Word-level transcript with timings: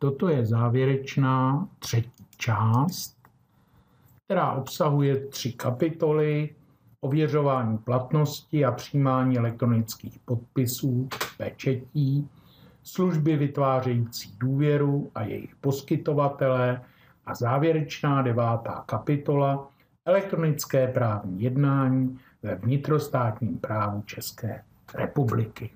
toto 0.00 0.28
je 0.28 0.46
závěrečná 0.46 1.68
třetí 1.78 2.26
část, 2.36 3.16
která 4.24 4.52
obsahuje 4.52 5.26
tři 5.26 5.52
kapitoly 5.52 6.54
ověřování 7.00 7.78
platnosti 7.78 8.64
a 8.64 8.72
přijímání 8.72 9.38
elektronických 9.38 10.18
podpisů, 10.18 11.08
pečetí, 11.36 12.28
služby 12.82 13.36
vytvářející 13.36 14.34
důvěru 14.38 15.10
a 15.14 15.22
jejich 15.22 15.56
poskytovatele 15.56 16.80
a 17.26 17.34
závěrečná 17.34 18.22
devátá 18.22 18.84
kapitola 18.86 19.68
elektronické 20.04 20.88
právní 20.88 21.42
jednání 21.42 22.18
ve 22.42 22.54
vnitrostátním 22.54 23.58
právu 23.58 24.02
České 24.02 24.62
republiky. 24.94 25.70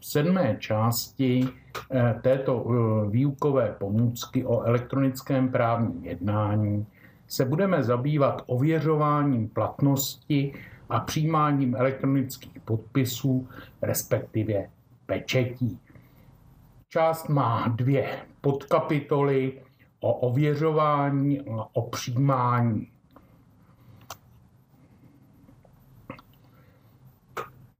V 0.00 0.06
sedmé 0.06 0.56
části 0.58 1.48
eh, 1.90 2.14
této 2.22 2.64
eh, 2.66 3.10
výukové 3.10 3.74
pomůcky 3.78 4.44
o 4.44 4.62
elektronickém 4.62 5.52
právním 5.52 6.04
jednání 6.04 6.86
se 7.28 7.44
budeme 7.44 7.82
zabývat 7.82 8.42
ověřováním 8.46 9.48
platnosti 9.48 10.52
a 10.88 11.00
přijímáním 11.00 11.76
elektronických 11.76 12.60
podpisů, 12.60 13.48
respektive 13.82 14.70
pečetí. 15.06 15.78
Část 16.88 17.28
má 17.28 17.68
dvě 17.68 18.18
podkapitoly 18.40 19.52
o 20.00 20.12
ověřování 20.12 21.40
a 21.40 21.66
o 21.72 21.82
přijímání. 21.82 22.89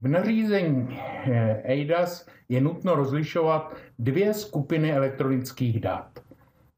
V 0.01 0.07
nařízení 0.07 0.99
EIDAS 1.63 2.27
je 2.49 2.61
nutno 2.61 2.95
rozlišovat 2.95 3.75
dvě 3.99 4.33
skupiny 4.33 4.93
elektronických 4.93 5.79
dat. 5.79 6.19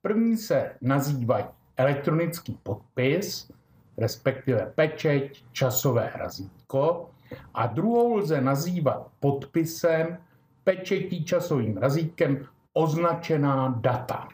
První 0.01 0.37
se 0.37 0.71
nazývají 0.81 1.45
elektronický 1.77 2.59
podpis, 2.63 3.51
respektive 3.97 4.71
pečeť, 4.75 5.45
časové 5.51 6.11
razítko, 6.15 7.09
a 7.53 7.67
druhou 7.67 8.15
lze 8.15 8.41
nazývat 8.41 9.07
podpisem, 9.19 10.17
pečetí, 10.63 11.25
časovým 11.25 11.77
razítkem 11.77 12.45
označená 12.73 13.79
data. 13.81 14.27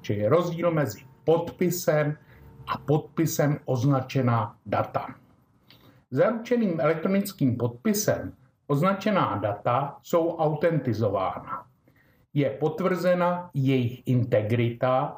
Čili 0.00 0.18
je 0.18 0.28
rozdíl 0.28 0.70
mezi 0.70 1.04
podpisem 1.24 2.16
a 2.66 2.78
podpisem 2.78 3.58
označená 3.64 4.56
data. 4.66 5.14
Zaručeným 6.10 6.80
elektronickým 6.80 7.56
podpisem 7.56 8.32
označená 8.66 9.38
data 9.38 9.98
jsou 10.02 10.36
autentizována. 10.36 11.66
Je 12.34 12.50
potvrzena 12.50 13.50
jejich 13.54 14.02
integrita 14.06 15.14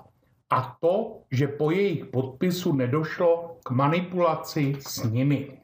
a 0.51 0.77
to, 0.81 1.23
že 1.31 1.49
po 1.49 1.71
jejich 1.71 2.05
podpisu 2.05 2.73
nedošlo 2.73 3.57
k 3.63 3.71
manipulaci 3.71 4.77
s 4.81 5.05
nimi. 5.05 5.59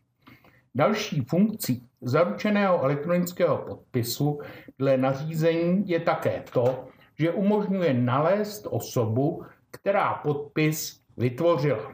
Další 0.74 1.20
funkcí 1.20 1.88
zaručeného 2.00 2.82
elektronického 2.82 3.56
podpisu 3.58 4.40
dle 4.78 4.96
nařízení 4.96 5.88
je 5.88 6.00
také 6.00 6.44
to, 6.52 6.88
že 7.18 7.32
umožňuje 7.32 7.94
nalézt 7.94 8.66
osobu, 8.70 9.44
která 9.70 10.14
podpis 10.14 11.00
vytvořila. 11.16 11.92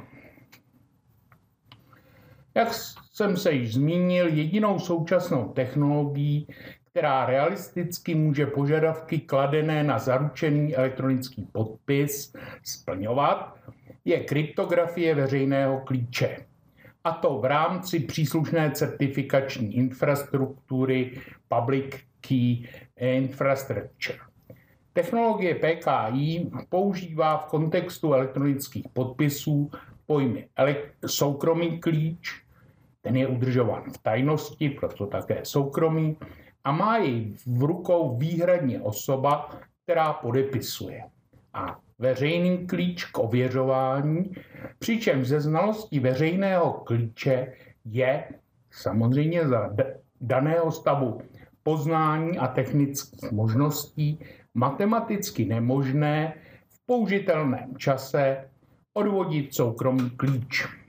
Jak 2.54 2.74
jsem 3.14 3.36
se 3.36 3.52
již 3.52 3.74
zmínil, 3.74 4.28
jedinou 4.28 4.78
současnou 4.78 5.48
technologií, 5.48 6.46
která 6.90 7.26
realisticky 7.26 8.14
může 8.14 8.46
požadavky 8.46 9.18
kladené 9.18 9.84
na 9.84 9.98
zaručený 9.98 10.76
elektronický 10.76 11.48
podpis 11.52 12.34
splňovat, 12.62 13.56
je 14.04 14.20
kryptografie 14.20 15.14
veřejného 15.14 15.80
klíče. 15.80 16.36
A 17.04 17.12
to 17.12 17.38
v 17.38 17.44
rámci 17.44 18.00
příslušné 18.00 18.70
certifikační 18.70 19.76
infrastruktury 19.76 21.20
Public 21.48 21.94
Key 22.20 22.68
Infrastructure. 22.96 24.18
Technologie 24.92 25.54
PKI 25.54 26.50
používá 26.68 27.36
v 27.36 27.46
kontextu 27.46 28.14
elektronických 28.14 28.84
podpisů 28.92 29.70
pojmy 30.06 30.48
soukromý 31.06 31.80
klíč, 31.80 32.43
ten 33.04 33.16
je 33.16 33.26
udržován 33.28 33.92
v 33.92 33.98
tajnosti, 33.98 34.70
proto 34.70 35.06
také 35.06 35.44
soukromý, 35.44 36.16
a 36.64 36.72
má 36.72 36.96
jej 36.96 37.36
v 37.46 37.62
rukou 37.62 38.16
výhradně 38.16 38.80
osoba, 38.80 39.50
která 39.82 40.12
podepisuje. 40.12 41.04
A 41.54 41.78
veřejný 41.98 42.66
klíč 42.66 43.04
k 43.04 43.18
ověřování, 43.18 44.32
přičemž 44.78 45.28
ze 45.28 45.40
znalostí 45.40 46.00
veřejného 46.00 46.72
klíče 46.72 47.52
je 47.84 48.24
samozřejmě 48.70 49.48
za 49.48 49.70
daného 50.20 50.72
stavu 50.72 51.20
poznání 51.62 52.38
a 52.38 52.46
technických 52.46 53.32
možností 53.32 54.18
matematicky 54.54 55.44
nemožné 55.44 56.34
v 56.68 56.86
použitelném 56.86 57.76
čase 57.76 58.48
odvodit 58.94 59.54
soukromý 59.54 60.10
klíč. 60.10 60.83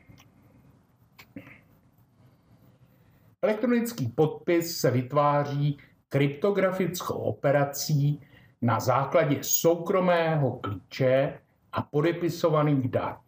Elektronický 3.46 4.08
podpis 4.08 4.78
se 4.78 4.92
vytváří 4.92 5.78
kryptografickou 6.10 7.14
operací 7.14 8.22
na 8.62 8.80
základě 8.80 9.38
soukromého 9.42 10.52
klíče 10.52 11.40
a 11.72 11.82
podepisovaných 11.82 12.90
dat. 12.90 13.20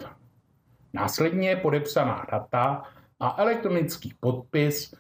Následně 0.94 1.56
podepsaná 1.56 2.26
data 2.32 2.84
a 3.20 3.36
elektronický 3.42 4.14
podpis 4.20 4.96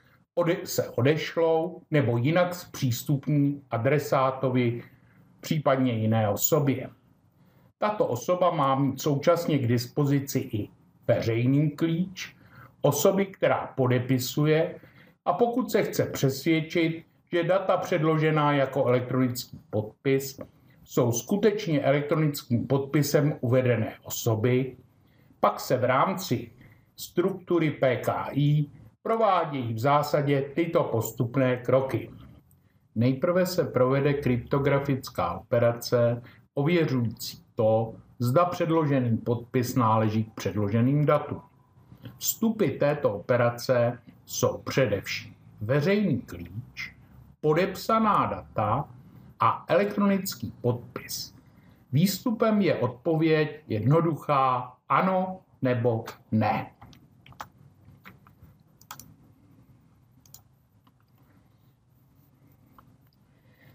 se 0.63 0.89
odešlou 0.89 1.81
nebo 1.91 2.17
jinak 2.17 2.55
zpřístupní 2.55 3.61
adresátovi, 3.71 4.83
případně 5.39 5.93
jiné 5.93 6.29
osobě. 6.29 6.89
Tato 7.77 8.07
osoba 8.07 8.51
má 8.51 8.75
mít 8.75 9.01
současně 9.01 9.57
k 9.57 9.67
dispozici 9.67 10.39
i 10.39 10.69
veřejný 11.07 11.71
klíč, 11.71 12.35
osoby, 12.81 13.25
která 13.25 13.73
podepisuje 13.75 14.75
a 15.27 15.33
pokud 15.33 15.71
se 15.71 15.83
chce 15.83 16.05
přesvědčit, 16.05 17.03
že 17.31 17.43
data 17.43 17.77
předložená 17.77 18.53
jako 18.53 18.85
elektronický 18.85 19.59
podpis 19.69 20.39
jsou 20.83 21.11
skutečně 21.11 21.81
elektronickým 21.81 22.67
podpisem 22.67 23.37
uvedené 23.41 23.95
osoby, 24.03 24.77
pak 25.39 25.59
se 25.59 25.77
v 25.77 25.83
rámci 25.83 26.51
struktury 26.95 27.71
PKI 27.71 28.65
provádějí 29.03 29.73
v 29.73 29.79
zásadě 29.79 30.41
tyto 30.41 30.83
postupné 30.83 31.57
kroky. 31.57 32.11
Nejprve 32.95 33.45
se 33.45 33.63
provede 33.63 34.13
kryptografická 34.13 35.39
operace 35.39 36.21
ověřující 36.53 37.43
to, 37.55 37.93
zda 38.19 38.45
předložený 38.45 39.17
podpis 39.17 39.75
náleží 39.75 40.23
k 40.23 40.33
předloženým 40.33 41.05
datům. 41.05 41.41
Vstupy 42.17 42.67
této 42.67 43.13
operace 43.13 43.99
jsou 44.27 44.57
především 44.57 45.35
veřejný 45.61 46.21
klíč, 46.21 46.95
podepsaná 47.41 48.25
data 48.25 48.89
a 49.39 49.65
elektronický 49.67 50.53
podpis. 50.61 51.35
Výstupem 51.91 52.61
je 52.61 52.75
odpověď 52.75 53.63
jednoduchá 53.67 54.73
ano 54.89 55.39
nebo 55.61 56.05
ne. 56.31 56.71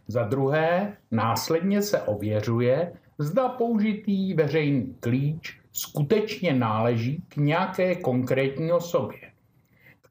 Za 0.08 0.25
druhé, 0.25 0.96
následně 1.10 1.82
se 1.82 2.02
ověřuje, 2.02 2.93
zda 3.19 3.48
použitý 3.48 4.34
veřejný 4.34 4.96
klíč 5.00 5.60
skutečně 5.72 6.55
náleží 6.55 7.22
k 7.28 7.37
nějaké 7.37 7.94
konkrétní 7.94 8.72
osobě. 8.72 9.31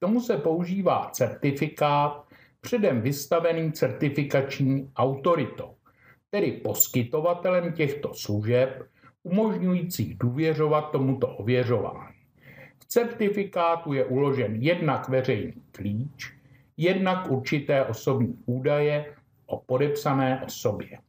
Tomu 0.04 0.22
se 0.22 0.38
používá 0.38 1.10
certifikát 1.14 2.28
předem 2.62 3.02
vystavený 3.02 3.72
certifikační 3.72 4.92
autoritou, 4.96 5.76
tedy 6.30 6.52
poskytovatelem 6.52 7.74
těchto 7.74 8.14
služeb, 8.14 8.84
umožňující 9.24 10.14
důvěřovat 10.14 10.92
tomuto 10.92 11.28
ověřování. 11.28 12.16
V 12.80 12.86
certifikátu 12.86 13.94
je 13.94 14.06
uložen 14.06 14.56
jednak 14.56 15.10
veřejný 15.10 15.64
klíč, 15.72 16.34
jednak 16.78 17.32
určité 17.32 17.86
osobní 17.86 18.38
údaje 18.46 19.16
o 19.46 19.60
podepsané 19.60 20.42
osobě. 20.46 21.00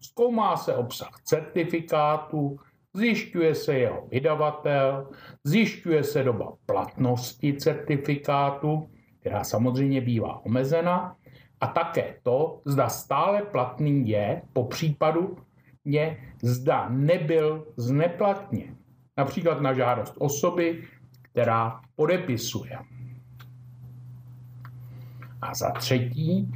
Zkoumá 0.00 0.56
se 0.56 0.74
obsah 0.74 1.20
certifikátu, 1.24 2.58
zjišťuje 2.94 3.54
se 3.54 3.78
jeho 3.78 4.06
vydavatel, 4.10 5.08
zjišťuje 5.44 6.04
se 6.04 6.22
doba 6.22 6.52
platnosti 6.66 7.52
certifikátu, 7.52 8.88
která 9.20 9.44
samozřejmě 9.44 10.00
bývá 10.00 10.46
omezena, 10.46 11.16
a 11.60 11.66
také 11.66 12.14
to, 12.22 12.60
zda 12.64 12.88
stále 12.88 13.42
platný 13.42 14.08
je, 14.08 14.42
po 14.52 14.64
případu 14.64 15.36
je, 15.84 16.16
zda 16.42 16.88
nebyl 16.88 17.66
zneplatněn. 17.76 18.76
Například 19.16 19.60
na 19.60 19.72
žádost 19.72 20.14
osoby, 20.18 20.82
která 21.22 21.80
podepisuje. 21.96 22.78
A 25.42 25.54
za 25.54 25.70
třetí, 25.70 26.52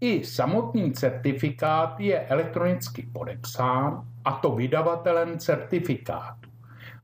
i 0.00 0.24
samotný 0.24 0.92
certifikát 0.92 2.00
je 2.00 2.20
elektronicky 2.20 3.02
podepsán, 3.12 4.09
a 4.24 4.32
to 4.32 4.50
vydavatelem 4.50 5.38
certifikátu. 5.38 6.50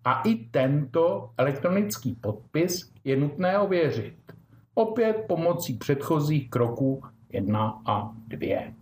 A 0.05 0.23
i 0.23 0.35
tento 0.35 1.31
elektronický 1.39 2.15
podpis 2.15 2.93
je 3.05 3.17
nutné 3.17 3.59
ověřit. 3.59 4.17
Opět 4.75 5.25
pomocí 5.29 5.75
předchozích 5.75 6.51
kroků 6.51 7.03
1 7.31 7.83
a 7.87 8.13
2. 8.29 8.73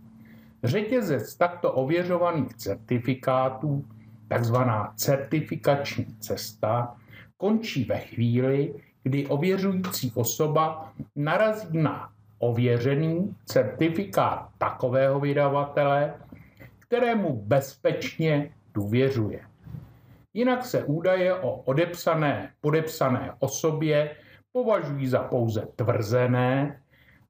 Řetězec 0.64 1.34
takto 1.34 1.72
ověřovaných 1.72 2.54
certifikátů, 2.54 3.84
takzvaná 4.28 4.92
certifikační 4.96 6.06
cesta, 6.20 6.96
končí 7.36 7.84
ve 7.84 7.98
chvíli, 7.98 8.74
kdy 9.02 9.26
ověřující 9.26 10.12
osoba 10.14 10.92
narazí 11.16 11.78
na 11.78 12.10
ověřený 12.38 13.34
certifikát 13.44 14.48
takového 14.58 15.20
vydavatele, 15.20 16.14
kterému 16.94 17.42
bezpečně 17.42 18.54
důvěřuje. 18.74 19.40
Jinak 20.34 20.64
se 20.64 20.84
údaje 20.84 21.34
o 21.34 21.52
odepsané, 21.52 22.52
podepsané 22.60 23.32
osobě 23.38 24.16
považují 24.52 25.06
za 25.06 25.22
pouze 25.22 25.66
tvrzené, 25.76 26.80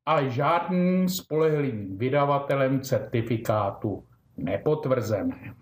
ale 0.06 0.30
žádným 0.30 1.08
spolehlivým 1.08 1.98
vydavatelem 1.98 2.80
certifikátu 2.80 4.04
nepotvrzené. 4.36 5.54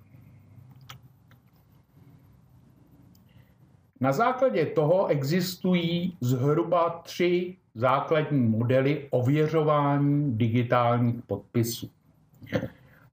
Na 4.00 4.12
základě 4.12 4.66
toho 4.66 5.06
existují 5.06 6.16
zhruba 6.20 6.90
tři 6.90 7.56
základní 7.74 8.48
modely 8.48 9.08
ověřování 9.10 10.36
digitálních 10.36 11.22
podpisů. 11.22 11.90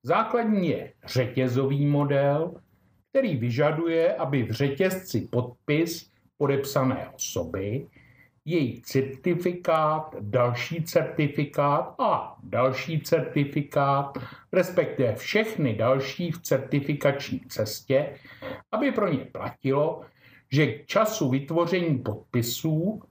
Základní 0.03 0.69
je 0.69 0.93
řetězový 1.05 1.85
model, 1.85 2.53
který 3.09 3.37
vyžaduje, 3.37 4.15
aby 4.15 4.43
v 4.43 4.51
řetězci 4.51 5.21
podpis 5.21 6.11
podepsané 6.37 7.09
osoby, 7.09 7.87
její 8.45 8.81
certifikát, 8.81 10.15
další 10.19 10.83
certifikát 10.83 11.95
a 11.99 12.37
další 12.43 13.01
certifikát, 13.01 14.17
respektive 14.51 15.15
všechny 15.15 15.75
další 15.75 16.31
v 16.31 16.41
certifikační 16.41 17.39
cestě, 17.39 18.15
aby 18.71 18.91
pro 18.91 19.13
ně 19.13 19.25
platilo, 19.25 20.01
že 20.51 20.65
k 20.67 20.85
času 20.85 21.29
vytvoření 21.29 21.97
podpisů 21.97 23.01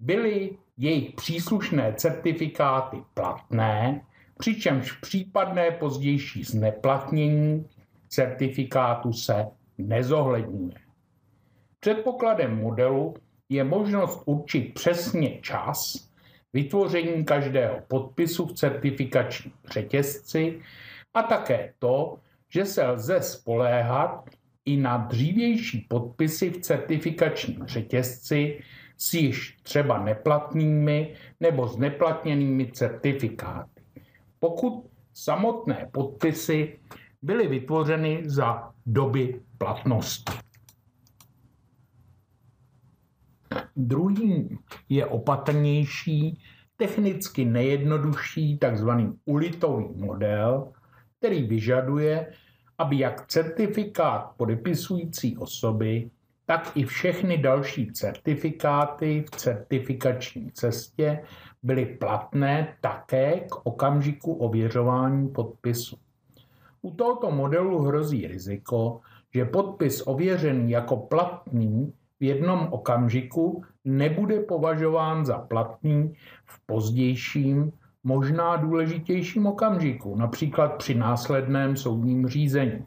byly 0.00 0.50
jejich 0.76 1.14
příslušné 1.14 1.94
certifikáty 1.96 3.02
platné, 3.14 4.04
přičemž 4.38 4.92
případné 4.92 5.70
pozdější 5.70 6.44
zneplatnění 6.44 7.66
certifikátu 8.08 9.12
se 9.12 9.46
nezohledňuje. 9.78 10.74
Předpokladem 11.80 12.56
modelu 12.56 13.14
je 13.48 13.64
možnost 13.64 14.22
určit 14.26 14.74
přesně 14.74 15.40
čas 15.40 16.08
vytvoření 16.52 17.24
každého 17.24 17.80
podpisu 17.88 18.46
v 18.46 18.52
certifikačním 18.52 19.52
řetězci 19.72 20.60
a 21.14 21.22
také 21.22 21.72
to, 21.78 22.18
že 22.48 22.64
se 22.64 22.86
lze 22.86 23.22
spoléhat 23.22 24.30
i 24.64 24.76
na 24.76 24.96
dřívější 24.96 25.86
podpisy 25.88 26.50
v 26.50 26.60
certifikačním 26.60 27.66
řetězci 27.66 28.60
s 28.96 29.14
již 29.14 29.56
třeba 29.62 30.04
neplatnými 30.04 31.14
nebo 31.40 31.68
zneplatněnými 31.68 32.72
certifikáty. 32.72 33.73
Pokud 34.44 34.90
samotné 35.12 35.88
podpisy 35.92 36.78
byly 37.22 37.48
vytvořeny 37.48 38.22
za 38.24 38.72
doby 38.86 39.40
platnosti. 39.58 40.32
Druhým 43.76 44.58
je 44.88 45.06
opatrnější, 45.06 46.40
technicky 46.76 47.44
nejjednodušší 47.44 48.58
tzv. 48.58 48.88
ulitový 49.24 49.88
model, 49.96 50.72
který 51.18 51.42
vyžaduje, 51.42 52.32
aby 52.78 52.98
jak 52.98 53.26
certifikát 53.26 54.34
podepisující 54.36 55.36
osoby, 55.36 56.10
tak 56.46 56.72
i 56.74 56.84
všechny 56.84 57.38
další 57.38 57.92
certifikáty 57.92 59.24
v 59.26 59.30
certifikační 59.30 60.50
cestě 60.52 61.22
byly 61.62 61.86
platné 61.86 62.76
také 62.80 63.40
k 63.40 63.66
okamžiku 63.66 64.32
ověřování 64.34 65.28
podpisu. 65.28 65.96
U 66.82 66.90
tohoto 66.90 67.30
modelu 67.30 67.82
hrozí 67.82 68.26
riziko, 68.26 69.00
že 69.34 69.44
podpis 69.44 70.02
ověřený 70.06 70.70
jako 70.70 70.96
platný 70.96 71.92
v 72.20 72.24
jednom 72.24 72.68
okamžiku 72.70 73.64
nebude 73.84 74.40
považován 74.40 75.24
za 75.24 75.38
platný 75.38 76.14
v 76.44 76.66
pozdějším, 76.66 77.72
možná 78.04 78.56
důležitějším 78.56 79.46
okamžiku, 79.46 80.16
například 80.16 80.68
při 80.68 80.94
následném 80.94 81.76
soudním 81.76 82.28
řízení. 82.28 82.84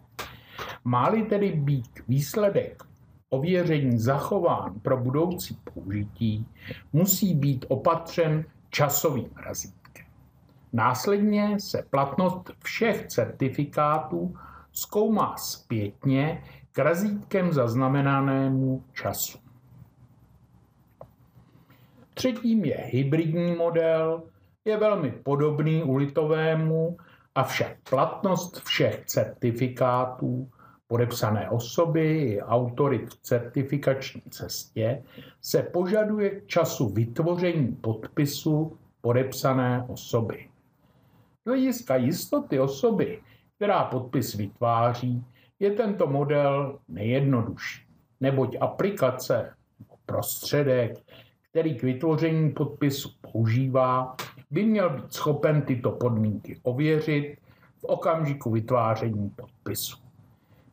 Má-li 0.84 1.24
tedy 1.24 1.52
být 1.52 1.90
výsledek 2.08 2.87
ověření 3.30 4.00
zachován 4.00 4.80
pro 4.80 4.98
budoucí 4.98 5.58
použití, 5.74 6.48
musí 6.94 7.36
být 7.36 7.66
opatřen 7.68 8.46
časovým 8.70 9.30
razítkem. 9.46 10.06
Následně 10.74 11.60
se 11.60 11.84
platnost 11.90 12.52
všech 12.64 13.08
certifikátů 13.08 14.36
zkoumá 14.72 15.38
zpětně 15.38 16.44
k 16.72 16.80
razítkem 16.80 17.54
zaznamenanému 17.54 18.84
času. 18.94 19.38
Třetím 22.14 22.66
je 22.66 22.78
hybridní 22.78 23.56
model, 23.56 24.24
je 24.66 24.78
velmi 24.78 25.12
podobný 25.12 25.84
ulitovému, 25.84 26.98
avšak 27.36 27.78
platnost 27.90 28.62
všech 28.64 29.06
certifikátů 29.06 30.50
podepsané 30.88 31.50
osoby 31.50 32.18
i 32.18 32.42
autory 32.42 33.06
v 33.06 33.16
certifikační 33.16 34.22
cestě 34.30 35.04
se 35.42 35.64
požaduje 35.64 36.30
k 36.30 36.48
času 36.48 36.90
vytvoření 36.90 37.76
podpisu 37.76 38.78
podepsané 39.02 39.86
osoby. 39.88 40.50
Z 41.46 41.50
hlediska 41.50 41.96
jistoty 41.96 42.60
osoby, 42.60 43.20
která 43.56 43.84
podpis 43.84 44.36
vytváří, 44.36 45.24
je 45.60 45.72
tento 45.72 46.08
model 46.08 46.80
nejjednodušší, 46.88 47.84
neboť 48.20 48.58
aplikace 48.60 49.54
prostředek, 50.06 51.00
který 51.50 51.76
k 51.76 51.84
vytvoření 51.84 52.52
podpisu 52.52 53.10
používá, 53.22 54.16
by 54.52 54.66
měl 54.66 54.90
být 54.90 55.14
schopen 55.14 55.62
tyto 55.62 55.92
podmínky 55.92 56.60
ověřit 56.64 57.38
v 57.78 57.84
okamžiku 57.84 58.52
vytváření 58.52 59.30
podpisu. 59.30 60.07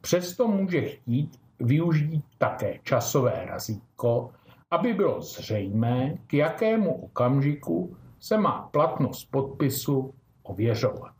Přesto 0.04 0.48
může 0.48 0.80
chtít 0.80 1.40
využít 1.60 2.24
také 2.38 2.78
časové 2.82 3.44
razítko, 3.46 4.30
aby 4.70 4.92
bylo 4.92 5.20
zřejmé, 5.20 6.18
k 6.26 6.34
jakému 6.34 6.94
okamžiku 6.94 7.96
se 8.20 8.38
má 8.38 8.68
platnost 8.72 9.24
podpisu 9.30 10.14
ověřovat. 10.42 11.14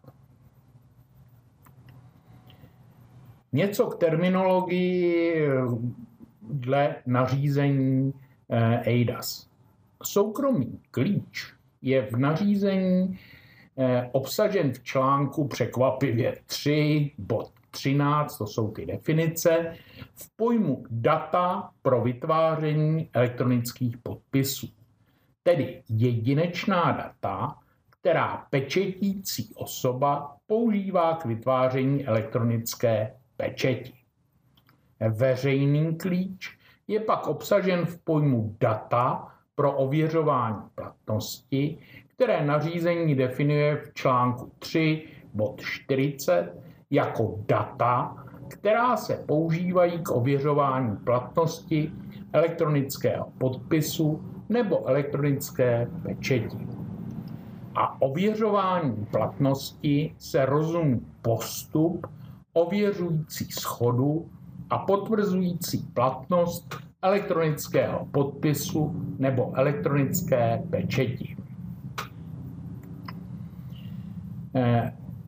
Něco 3.53 3.87
k 3.87 3.99
terminologii 3.99 5.49
dle 6.43 6.97
nařízení 7.07 8.15
eh, 8.51 8.81
EIDAS. 8.85 9.49
Soukromý 10.03 10.81
klíč 10.91 11.55
je 11.83 12.03
v 12.03 12.17
nařízení 12.17 13.19
eh, 13.79 14.09
obsažen 14.13 14.73
v 14.73 14.83
článku 14.83 15.49
překvapivě 15.49 16.37
3 16.47 17.11
bod 17.19 17.64
13, 17.75 18.39
to 18.39 18.47
jsou 18.47 18.71
ty 18.71 18.87
definice, 18.87 19.77
v 20.15 20.37
pojmu 20.37 20.85
data 20.91 21.71
pro 21.83 22.01
vytváření 22.01 23.11
elektronických 23.13 23.99
podpisů. 23.99 24.69
Tedy 25.43 25.83
jedinečná 25.89 26.93
data, 26.93 27.59
která 27.91 28.47
pečetící 28.51 29.55
osoba 29.55 30.37
používá 30.47 31.17
k 31.17 31.25
vytváření 31.25 32.07
elektronické 32.07 33.15
pečeti. 33.37 33.93
Veřejný 35.09 35.97
klíč 35.97 36.59
je 36.89 37.01
pak 37.01 37.27
obsažen 37.27 37.87
v 37.87 37.99
pojmu 37.99 38.57
data 38.61 39.29
pro 39.55 39.73
ověřování 39.73 40.63
platnosti, 40.75 41.79
které 42.07 42.47
nařízení 42.47 43.15
definuje 43.15 43.77
v 43.77 43.95
článku 43.95 44.53
3 44.59 45.09
bod 45.35 45.61
40 45.61 46.64
jako 46.95 47.35
data, 47.49 48.17
která 48.49 48.97
se 48.97 49.15
používají 49.27 49.99
k 50.03 50.11
ověřování 50.11 50.97
platnosti 50.97 51.93
elektronického 52.33 53.27
podpisu 53.39 54.23
nebo 54.49 54.89
elektronické 54.89 55.89
pečeti. 56.03 56.69
A 57.75 58.03
ověřování 58.03 59.07
platnosti 59.11 60.15
se 60.19 60.47
rozumí 60.47 61.01
postup 61.23 62.07
ověřující 62.53 63.45
schodu 63.45 64.31
a 64.71 64.79
potvrzující 64.79 65.79
platnost 65.95 66.77
elektronického 67.03 68.07
podpisu 68.11 68.95
nebo 69.19 69.53
elektronické 69.55 70.63
pečeti. 70.71 71.37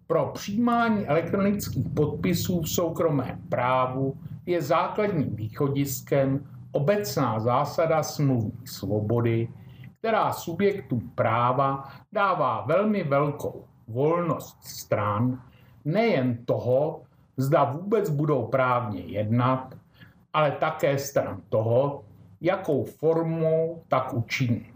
Pro 0.06 0.26
přijímání 0.26 1.06
elektronických 1.06 1.88
podpisů 1.88 2.60
v 2.60 2.68
soukromém 2.68 3.38
právu 3.48 4.16
je 4.46 4.62
základním 4.62 5.36
východiskem 5.36 6.48
obecná 6.72 7.40
zásada 7.40 8.02
smluvní 8.02 8.66
svobody, 8.66 9.48
která 9.98 10.32
subjektu 10.32 11.02
práva 11.14 11.88
dává 12.12 12.64
velmi 12.66 13.04
velkou 13.04 13.64
volnost 13.88 14.64
stran, 14.64 15.42
nejen 15.84 16.44
toho, 16.44 17.02
zda 17.36 17.64
vůbec 17.64 18.10
budou 18.10 18.46
právně 18.46 19.00
jednat, 19.00 19.74
ale 20.32 20.50
také 20.50 20.98
stran 20.98 21.40
toho, 21.48 22.04
jakou 22.40 22.84
formou 22.84 23.82
tak 23.88 24.14
učiní. 24.14 24.66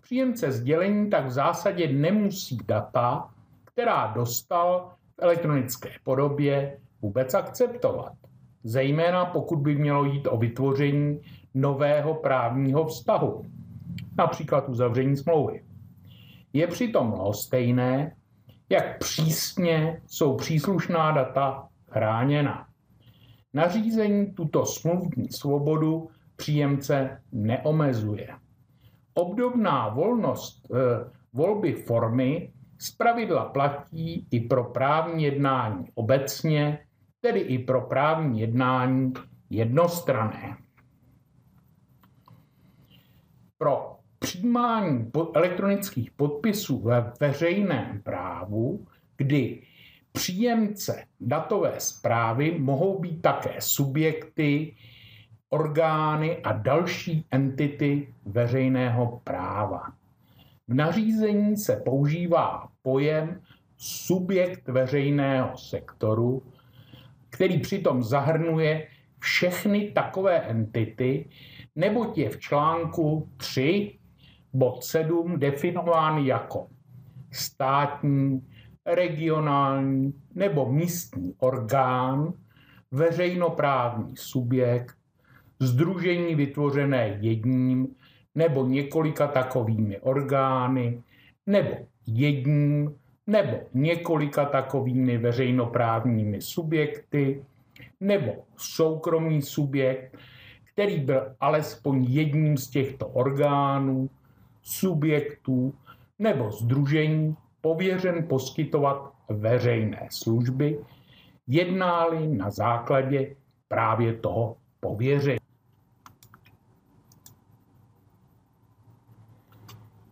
Příjemce 0.00 0.52
sdělení 0.52 1.10
tak 1.10 1.26
v 1.26 1.30
zásadě 1.30 1.92
nemusí 1.92 2.58
data, 2.66 3.28
která 3.78 4.06
dostal 4.06 4.90
v 5.16 5.22
elektronické 5.22 5.90
podobě, 6.04 6.78
vůbec 7.02 7.34
akceptovat. 7.34 8.12
Zejména 8.64 9.24
pokud 9.24 9.56
by 9.56 9.74
mělo 9.74 10.04
jít 10.04 10.26
o 10.26 10.36
vytvoření 10.36 11.20
nového 11.54 12.14
právního 12.14 12.86
vztahu, 12.86 13.44
například 14.16 14.68
uzavření 14.68 15.16
smlouvy. 15.16 15.64
Je 16.52 16.66
přitom 16.66 17.12
lhostejné, 17.12 18.16
jak 18.68 18.98
přísně 18.98 20.02
jsou 20.06 20.36
příslušná 20.36 21.10
data 21.10 21.68
chráněna. 21.88 22.66
Nařízení 23.54 24.34
tuto 24.34 24.66
smluvní 24.66 25.28
svobodu 25.28 26.08
příjemce 26.36 27.22
neomezuje. 27.32 28.28
Obdobná 29.14 29.88
volnost 29.88 30.66
e, 30.70 30.78
volby 31.32 31.72
formy 31.72 32.52
zpravidla 32.78 33.44
platí 33.44 34.26
i 34.30 34.40
pro 34.40 34.64
právní 34.64 35.24
jednání 35.24 35.84
obecně, 35.94 36.78
tedy 37.20 37.40
i 37.40 37.58
pro 37.58 37.80
právní 37.80 38.40
jednání 38.40 39.12
jednostrané. 39.50 40.56
Pro 43.58 43.98
přijímání 44.18 45.10
elektronických 45.34 46.10
podpisů 46.10 46.78
ve 46.78 47.12
veřejném 47.20 48.02
právu, 48.02 48.86
kdy 49.16 49.62
příjemce 50.12 51.04
datové 51.20 51.74
zprávy 51.78 52.58
mohou 52.58 52.98
být 52.98 53.22
také 53.22 53.60
subjekty, 53.60 54.76
orgány 55.48 56.36
a 56.36 56.52
další 56.52 57.26
entity 57.30 58.14
veřejného 58.24 59.20
práva. 59.24 59.97
V 60.68 60.74
nařízení 60.74 61.56
se 61.56 61.76
používá 61.76 62.68
pojem 62.82 63.40
subjekt 63.76 64.68
veřejného 64.68 65.56
sektoru, 65.56 66.42
který 67.30 67.60
přitom 67.60 68.02
zahrnuje 68.02 68.88
všechny 69.18 69.90
takové 69.90 70.40
entity, 70.40 71.28
neboť 71.76 72.18
je 72.18 72.30
v 72.30 72.40
článku 72.40 73.28
3 73.36 73.98
bod 74.52 74.84
7 74.84 75.38
definován 75.38 76.18
jako 76.18 76.68
státní, 77.32 78.40
regionální 78.86 80.14
nebo 80.34 80.72
místní 80.72 81.34
orgán, 81.38 82.32
veřejnoprávní 82.90 84.16
subjekt, 84.16 84.96
združení 85.60 86.34
vytvořené 86.34 87.18
jedním 87.20 87.88
nebo 88.38 88.66
několika 88.66 89.26
takovými 89.26 90.00
orgány, 90.00 91.02
nebo 91.46 91.70
jedním 92.06 92.94
nebo 93.26 93.58
několika 93.74 94.44
takovými 94.44 95.18
veřejnoprávními 95.18 96.40
subjekty, 96.40 97.44
nebo 98.00 98.32
soukromý 98.56 99.42
subjekt, 99.42 100.16
který 100.72 101.00
byl 101.00 101.34
alespoň 101.40 102.04
jedním 102.08 102.56
z 102.56 102.70
těchto 102.70 103.08
orgánů, 103.08 104.10
subjektů 104.62 105.74
nebo 106.18 106.50
združení 106.50 107.36
pověřen 107.60 108.26
poskytovat 108.28 109.12
veřejné 109.28 110.08
služby, 110.10 110.78
jednáli 111.46 112.28
na 112.28 112.50
základě 112.50 113.36
právě 113.68 114.12
toho 114.12 114.56
pověření. 114.80 115.47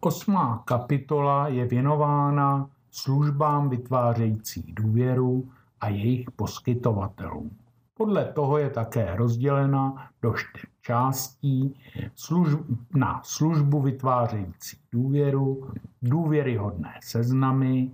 Osmá 0.07 0.63
kapitola 0.65 1.49
je 1.49 1.65
věnována 1.67 2.71
službám 2.91 3.69
vytvářející 3.69 4.73
důvěru 4.73 5.49
a 5.81 5.89
jejich 5.89 6.31
poskytovatelům. 6.31 7.51
Podle 7.95 8.25
toho 8.25 8.59
je 8.59 8.71
také 8.71 9.17
rozdělena 9.17 10.11
do 10.23 10.33
čtyř 10.33 10.67
částí 10.83 11.81
služb, 12.15 12.59
na 12.95 13.21
službu 13.25 13.81
vytvářející 13.81 14.77
důvěru, 14.93 15.71
důvěryhodné 16.03 16.95
seznamy, 17.03 17.91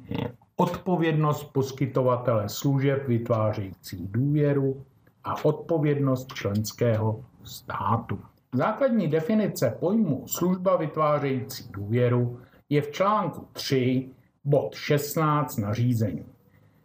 odpovědnost 0.57 1.45
poskytovatele 1.45 2.49
služeb 2.49 3.09
vytvářející 3.09 4.09
důvěru 4.09 4.85
a 5.25 5.45
odpovědnost 5.45 6.33
členského 6.33 7.25
státu. 7.43 8.19
Základní 8.55 9.09
definice 9.09 9.77
pojmu 9.81 10.29
služba 10.29 10.77
vytvářející 10.77 11.73
důvěru 11.73 12.41
je 12.71 12.83
v 12.83 12.91
článku 12.91 13.49
3 13.53 14.11
bod 14.45 14.75
16 14.75 15.57
nařízení. 15.57 16.25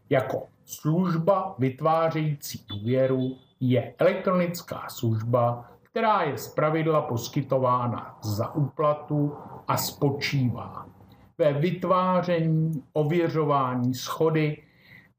Jako 0.09 0.47
služba 0.65 1.55
vytvářející 1.59 2.65
důvěru 2.69 3.37
je 3.59 3.93
elektronická 3.97 4.85
služba, 4.89 5.71
která 5.83 6.21
je 6.21 6.37
zpravidla 6.37 7.01
poskytována 7.01 8.19
za 8.23 8.55
úplatu 8.55 9.33
a 9.67 9.77
spočívá 9.77 10.85
ve 11.37 11.53
vytváření, 11.53 12.83
ověřování 12.93 13.93
schody 13.93 14.63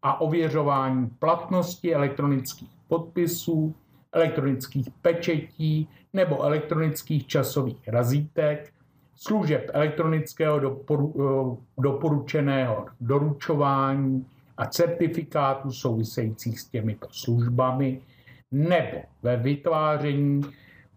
a 0.02 0.20
ověřování 0.20 1.06
platnosti 1.06 1.94
elektronických 1.94 2.70
podpisů, 2.88 3.74
elektronických 4.12 4.90
pečetí 5.02 5.88
nebo 6.12 6.42
elektronických 6.42 7.26
časových 7.26 7.88
razítek, 7.88 8.72
služeb 9.16 9.70
elektronického 9.72 10.58
doporu, 10.58 11.14
eh, 11.18 11.82
doporučeného 11.82 12.86
doručování 13.00 14.26
a 14.56 14.66
certifikátů 14.66 15.72
souvisejících 15.72 16.60
s 16.60 16.68
těmito 16.68 17.08
službami 17.10 18.00
nebo 18.50 18.98
ve 19.22 19.36
vytváření, 19.36 20.42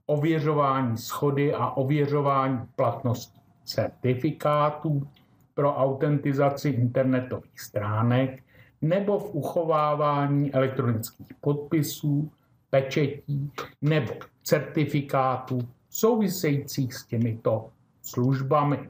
ověřování 0.06 0.98
schody 0.98 1.54
a 1.54 1.70
ověřování 1.70 2.60
platnosti 2.76 3.40
certifikátů 3.64 5.08
pro 5.54 5.76
autentizaci 5.76 6.70
internetových 6.70 7.60
stránek 7.62 8.44
nebo 8.82 9.20
v 9.20 9.36
uchovávání 9.36 10.54
elektronických 10.54 11.34
podpisů 11.42 12.32
pečetí 12.72 13.52
nebo 13.82 14.14
certifikátů 14.44 15.60
souvisejících 15.90 16.94
s 16.94 17.06
těmito 17.06 17.70
službami. 18.02 18.90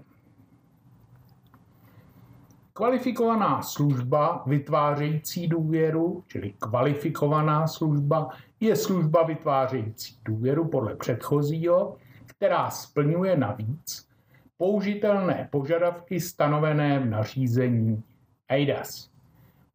Kvalifikovaná 2.73 3.61
služba 3.61 4.43
vytvářející 4.47 5.47
důvěru, 5.47 6.23
čili 6.27 6.53
kvalifikovaná 6.59 7.67
služba, 7.67 8.29
je 8.59 8.75
služba 8.75 9.23
vytvářející 9.23 10.17
důvěru 10.25 10.67
podle 10.67 10.95
předchozího, 10.95 11.97
která 12.25 12.69
splňuje 12.69 13.37
navíc 13.37 14.07
použitelné 14.57 15.47
požadavky 15.51 16.19
stanovené 16.19 16.99
v 16.99 17.05
nařízení 17.05 18.03
EIDAS. 18.47 19.09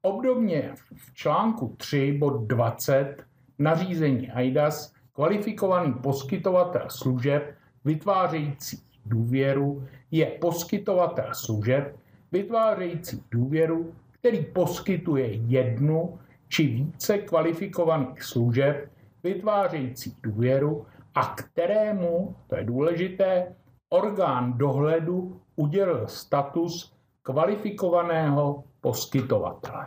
Obdobně 0.03 0.75
v 0.95 1.15
článku 1.15 1.75
3 1.77 2.13
bod 2.13 2.43
20 2.43 3.26
nařízení 3.59 4.31
AIDAS 4.31 4.93
kvalifikovaný 5.13 5.95
poskytovatel 6.03 6.85
služeb 6.89 7.55
vytvářející 7.85 8.83
důvěru 9.07 9.85
je 10.11 10.27
poskytovatel 10.27 11.29
služeb 11.33 11.97
vytvářející 12.33 13.23
důvěru, 13.31 13.95
který 14.13 14.45
poskytuje 14.45 15.33
jednu 15.33 16.19
či 16.49 16.67
více 16.67 17.19
kvalifikovaných 17.19 18.23
služeb 18.23 18.91
vytvářející 19.23 20.17
důvěru 20.23 20.87
a 21.15 21.25
kterému, 21.27 22.37
to 22.47 22.57
je 22.57 22.65
důležité, 22.65 23.55
orgán 23.89 24.53
dohledu 24.59 25.41
udělil 25.57 26.07
status 26.07 26.93
kvalifikovaného 27.23 28.65
poskytovatele. 28.81 29.87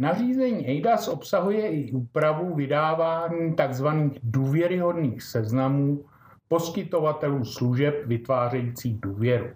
Nařízení 0.00 0.66
EIDAS 0.66 1.08
obsahuje 1.08 1.68
i 1.68 1.92
úpravu 1.92 2.54
vydávání 2.54 3.54
tzv. 3.56 3.86
důvěryhodných 4.22 5.22
seznamů 5.22 6.04
poskytovatelů 6.48 7.44
služeb 7.44 7.94
vytvářejících 8.06 9.00
důvěru. 9.00 9.46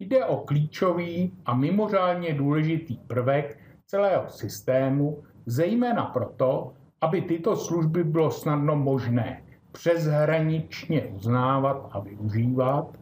Jde 0.00 0.24
o 0.24 0.36
klíčový 0.36 1.32
a 1.46 1.54
mimořádně 1.54 2.34
důležitý 2.34 2.96
prvek 2.96 3.58
celého 3.86 4.28
systému, 4.28 5.22
zejména 5.46 6.04
proto, 6.04 6.72
aby 7.00 7.22
tyto 7.22 7.56
služby 7.56 8.04
bylo 8.04 8.30
snadno 8.30 8.76
možné 8.76 9.42
přeshraničně 9.72 11.06
uznávat 11.06 11.88
a 11.90 12.00
využívat. 12.00 12.98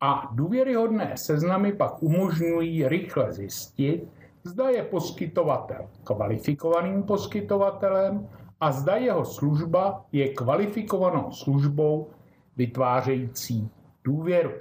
A 0.00 0.30
důvěryhodné 0.32 1.12
seznamy 1.14 1.72
pak 1.72 2.02
umožňují 2.02 2.88
rychle 2.88 3.32
zjistit, 3.32 4.08
zda 4.44 4.68
je 4.68 4.82
poskytovatel 4.82 5.88
kvalifikovaným 6.04 7.02
poskytovatelem 7.02 8.28
a 8.60 8.72
zda 8.72 8.96
jeho 8.96 9.24
služba 9.24 10.04
je 10.12 10.28
kvalifikovanou 10.28 11.32
službou 11.32 12.10
vytvářející 12.56 13.70
důvěru. 14.04 14.52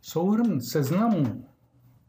Souhrn 0.00 0.60
seznamů 0.60 1.44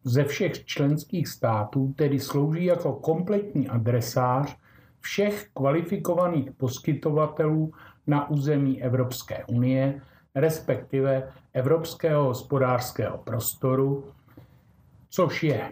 ze 0.04 0.24
všech 0.24 0.66
členských 0.66 1.28
států 1.28 1.94
tedy 1.96 2.20
slouží 2.20 2.66
jako 2.66 2.94
kompletní 2.94 3.70
adresář 3.70 4.58
všech 5.00 5.50
kvalifikovaných 5.54 6.52
poskytovatelů 6.52 7.74
na 8.08 8.30
území 8.30 8.84
Evropské 8.84 9.46
unie, 9.46 10.02
respektive 10.36 11.32
Evropského 11.54 12.24
hospodářského 12.24 13.18
prostoru, 13.18 14.04
což 15.10 15.44
je 15.44 15.72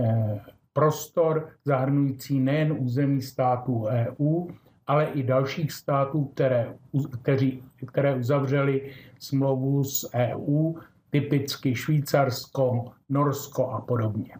eh, 0.00 0.40
prostor 0.72 1.48
zahrnující 1.64 2.40
nejen 2.40 2.76
území 2.78 3.22
států 3.22 3.86
EU, 3.86 4.46
ale 4.86 5.04
i 5.04 5.22
dalších 5.22 5.72
států, 5.72 6.24
které, 6.24 6.74
kteří, 7.22 7.62
které 7.86 8.14
uzavřely 8.14 8.92
smlouvu 9.18 9.84
s 9.84 10.10
EU, 10.14 10.74
typicky 11.10 11.74
Švýcarsko, 11.74 12.84
Norsko 13.08 13.70
a 13.70 13.80
podobně. 13.80 14.34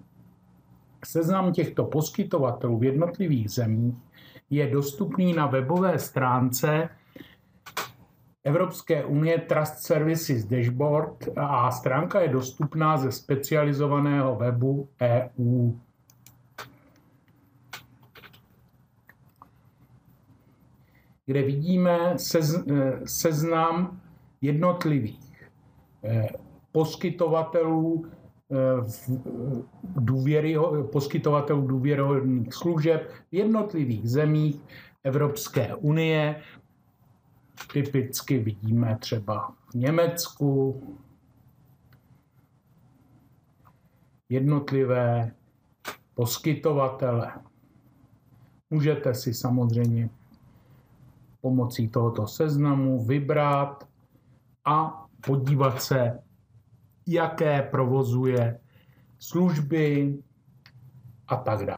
Seznam 1.04 1.52
těchto 1.52 1.85
poskytovatelů 1.85 2.78
v 2.78 2.85
jednotlivých 2.85 3.50
zemích 3.50 3.94
je 4.50 4.70
dostupný 4.70 5.32
na 5.32 5.46
webové 5.46 5.99
stránce 5.99 6.88
Evropské 8.47 9.05
unie 9.05 9.38
Trust 9.38 9.79
Services 9.79 10.45
Dashboard 10.45 11.29
a 11.37 11.71
stránka 11.71 12.21
je 12.21 12.29
dostupná 12.29 12.97
ze 12.97 13.12
specializovaného 13.12 14.37
webu 14.37 14.88
EU. 15.03 15.73
kde 21.26 21.43
vidíme 21.43 21.99
sez, 22.17 22.65
seznam 23.04 24.00
jednotlivých 24.41 25.49
eh, 26.04 26.28
poskytovatelů 26.73 28.06
eh, 28.06 28.56
důvěry, 29.85 30.56
poskytovatelů 30.93 31.67
důvěryhodných 31.67 32.54
služeb 32.54 33.11
v 33.30 33.35
jednotlivých 33.35 34.11
zemích 34.11 34.61
Evropské 35.04 35.75
unie. 35.75 36.43
Typicky 37.73 38.38
vidíme 38.38 38.99
třeba 39.00 39.54
v 39.71 39.75
Německu 39.75 40.82
jednotlivé 44.28 45.34
poskytovatele. 46.14 47.32
Můžete 48.71 49.14
si 49.14 49.34
samozřejmě 49.34 50.10
pomocí 51.40 51.88
tohoto 51.88 52.26
seznamu 52.26 53.04
vybrat 53.04 53.88
a 54.64 55.06
podívat 55.21 55.82
se, 55.82 56.19
jaké 57.06 57.62
provozuje 57.62 58.60
služby 59.19 60.19
a 61.28 61.36
tak 61.36 61.66
dále. 61.66 61.75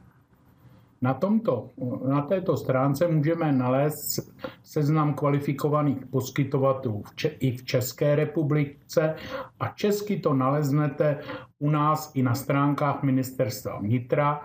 Na, 1.03 1.15
tomto, 1.15 1.71
na 2.09 2.23
této 2.23 2.57
stránce 2.57 3.09
můžeme 3.09 3.53
nalézt 3.53 4.35
seznam 4.63 5.15
kvalifikovaných 5.15 6.07
poskytovatelů 6.07 7.03
v 7.03 7.15
Če- 7.15 7.37
i 7.41 7.57
v 7.57 7.65
České 7.65 8.17
republice 8.17 9.15
a 9.61 9.69
česky 9.69 10.21
to 10.21 10.35
naleznete 10.35 11.19
u 11.59 11.71
nás 11.71 12.11
i 12.15 12.23
na 12.23 12.35
stránkách 12.35 13.03
Ministerstva 13.03 13.79
vnitra, 13.79 14.41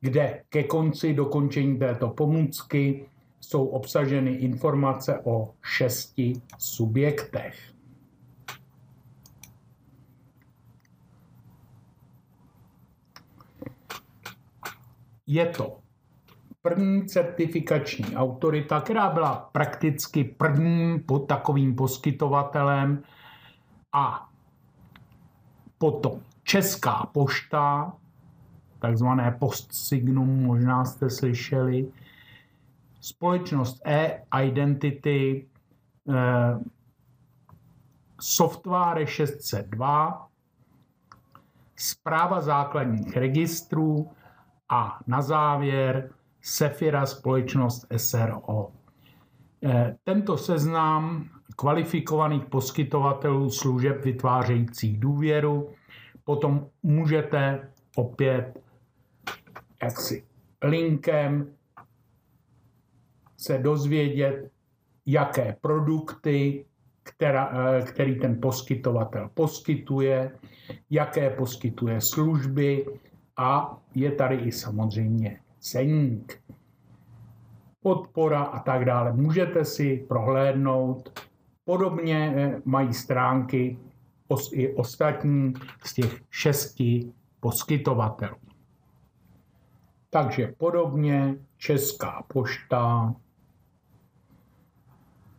kde 0.00 0.42
ke 0.48 0.62
konci 0.62 1.14
dokončení 1.14 1.78
této 1.78 2.08
pomůcky 2.08 3.06
jsou 3.40 3.66
obsaženy 3.66 4.30
informace 4.30 5.20
o 5.24 5.54
šesti 5.62 6.32
subjektech. 6.58 7.69
Je 15.32 15.46
to 15.46 15.78
první 16.62 17.06
certifikační 17.06 18.16
autorita, 18.16 18.80
která 18.80 19.10
byla 19.10 19.48
prakticky 19.52 20.24
prvním 20.24 21.02
pod 21.02 21.18
takovým 21.18 21.74
poskytovatelem 21.74 23.02
a 23.92 24.28
potom 25.78 26.20
Česká 26.42 27.06
pošta, 27.12 27.92
takzvané 28.78 29.36
postsignum, 29.38 30.42
možná 30.42 30.84
jste 30.84 31.10
slyšeli, 31.10 31.92
společnost 33.00 33.82
e-identity, 33.84 35.46
eh, 36.08 36.58
software 38.20 39.06
602, 39.06 40.28
zpráva 41.76 42.40
základních 42.40 43.16
registrů 43.16 44.10
a 44.70 45.00
na 45.06 45.22
závěr 45.22 46.10
Sefira 46.42 47.06
společnost 47.06 47.86
SRO. 47.96 48.68
Eh, 49.64 49.96
tento 50.04 50.36
seznam 50.36 51.28
kvalifikovaných 51.56 52.44
poskytovatelů 52.44 53.50
služeb 53.50 54.04
vytvářejících 54.04 55.00
důvěru 55.00 55.70
potom 56.24 56.66
můžete 56.82 57.68
opět 57.96 58.60
jaksi 59.82 60.24
linkem 60.64 61.46
se 63.36 63.58
dozvědět, 63.58 64.50
jaké 65.06 65.56
produkty, 65.60 66.64
která, 67.02 67.52
eh, 67.52 67.82
který 67.82 68.18
ten 68.18 68.40
poskytovatel 68.40 69.30
poskytuje, 69.34 70.30
jaké 70.90 71.30
poskytuje 71.30 72.00
služby 72.00 72.86
a 73.40 73.78
je 73.94 74.12
tady 74.12 74.36
i 74.36 74.52
samozřejmě 74.52 75.40
ceník, 75.58 76.42
podpora 77.82 78.42
a 78.42 78.58
tak 78.58 78.84
dále. 78.84 79.12
Můžete 79.12 79.64
si 79.64 80.04
prohlédnout. 80.08 81.20
Podobně 81.64 82.34
eh, 82.36 82.62
mají 82.64 82.94
stránky 82.94 83.78
i 84.52 84.74
ostatní 84.74 85.54
z 85.84 85.94
těch 85.94 86.20
šesti 86.30 87.12
poskytovatelů. 87.40 88.36
Takže 90.10 90.54
podobně 90.58 91.36
Česká 91.56 92.24
pošta, 92.28 93.14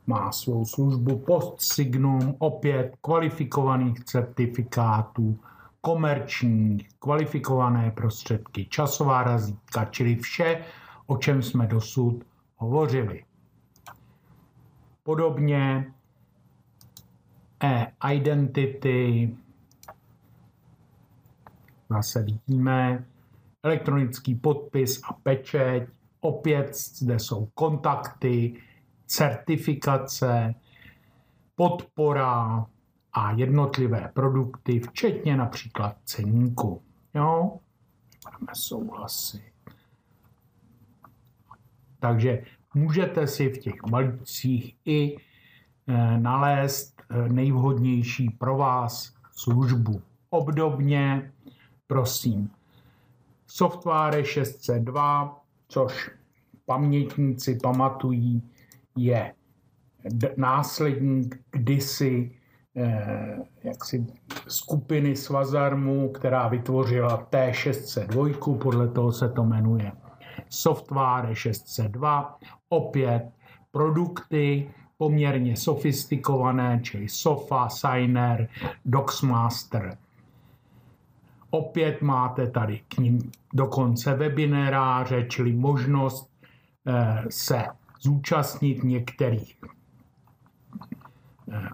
má 0.08 0.32
svou 0.32 0.66
službu 0.66 1.20
post 1.20 1.62
signum, 1.62 2.36
opět 2.40 2.96
kvalifikovaných 3.02 4.04
certifikátů, 4.04 5.40
komerčních, 5.82 6.89
kvalifikované 7.00 7.91
prostředky, 7.91 8.65
časová 8.65 9.24
razítka, 9.24 9.86
čili 9.86 10.15
vše, 10.15 10.65
o 11.06 11.17
čem 11.17 11.41
jsme 11.41 11.67
dosud 11.67 12.24
hovořili. 12.56 13.24
Podobně 15.04 15.94
e-identity, 17.63 19.36
zase 21.89 22.24
vidíme 22.24 23.06
elektronický 23.63 24.36
podpis 24.36 25.02
a 25.10 25.13
pečeť, 25.13 25.89
Opět 26.22 26.76
zde 26.76 27.20
jsou 27.20 27.46
kontakty, 27.46 28.54
certifikace, 29.06 30.56
podpora 31.56 32.65
a 33.13 33.32
jednotlivé 33.32 34.12
produkty, 34.13 34.80
včetně 34.80 35.38
například 35.38 35.97
ceníku. 36.06 36.82
Jo? 37.13 37.60
Budeme 38.24 38.52
souhlasit. 38.54 39.52
Takže 42.00 42.43
můžete 42.74 43.28
si 43.28 43.50
v 43.50 43.58
těch 43.58 43.76
balících 43.89 44.76
i 44.86 45.17
eh, 45.17 46.17
nalézt 46.17 47.02
eh, 47.10 47.30
nejvhodnější 47.30 48.30
pro 48.30 48.58
vás 48.58 49.13
službu. 49.32 50.02
Obdobně, 50.30 51.32
prosím, 51.88 52.52
software 53.47 54.24
602, 54.24 55.41
což 55.67 56.12
pamětníci 56.65 57.60
pamatují, 57.63 58.43
je 58.95 59.34
následník 60.38 61.43
kdysi 61.52 62.40
jaksi 63.64 64.08
skupiny 64.48 65.16
Svazarmu, 65.16 66.10
která 66.10 66.48
vytvořila 66.48 67.28
T602, 67.32 68.58
podle 68.58 68.88
toho 68.88 69.12
se 69.12 69.30
to 69.30 69.44
jmenuje 69.44 69.92
Software 70.50 71.36
602, 71.36 72.38
opět 72.70 73.32
produkty 73.72 74.72
poměrně 74.98 75.56
sofistikované, 75.56 76.80
čili 76.84 77.10
SOFA, 77.10 77.70
Signer, 77.70 78.48
Docsmaster. 78.86 79.98
Opět 81.50 82.02
máte 82.02 82.48
tady 82.48 82.82
k 82.88 82.98
ním 82.98 83.32
dokonce 83.54 84.14
webináře, 84.14 85.26
čili 85.30 85.54
možnost 85.54 86.30
eh, 86.88 87.24
se 87.30 87.64
zúčastnit 88.02 88.84
některých 88.84 89.58
eh, 89.64 89.81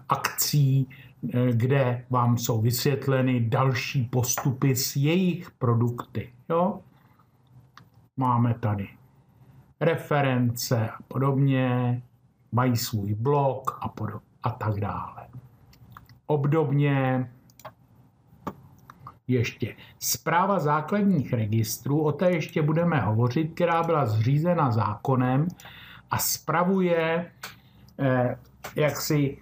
akcí, 0.08 0.88
eh, 1.34 1.52
kde 1.52 2.04
vám 2.10 2.38
jsou 2.38 2.60
vysvětleny 2.60 3.40
další 3.40 4.04
postupy 4.04 4.76
s 4.76 4.96
jejich 4.96 5.50
produkty. 5.50 6.32
Jo? 6.48 6.80
Máme 8.16 8.54
tady 8.54 8.88
reference 9.80 10.88
a 10.88 10.96
podobně, 11.08 12.02
mají 12.52 12.76
svůj 12.76 13.14
blog 13.14 13.78
a, 13.80 13.88
podob, 13.88 14.22
a 14.42 14.50
tak 14.50 14.80
dále. 14.80 15.26
Obdobně 16.26 17.30
ještě 19.28 19.76
zpráva 19.98 20.58
základních 20.58 21.32
registrů, 21.32 22.00
o 22.00 22.12
té 22.12 22.30
ještě 22.30 22.62
budeme 22.62 23.00
hovořit, 23.00 23.54
která 23.54 23.82
byla 23.82 24.06
zřízena 24.06 24.70
zákonem 24.70 25.48
a 26.10 26.18
spravuje 26.18 27.30
eh, 27.98 28.38
jaksi 28.76 29.38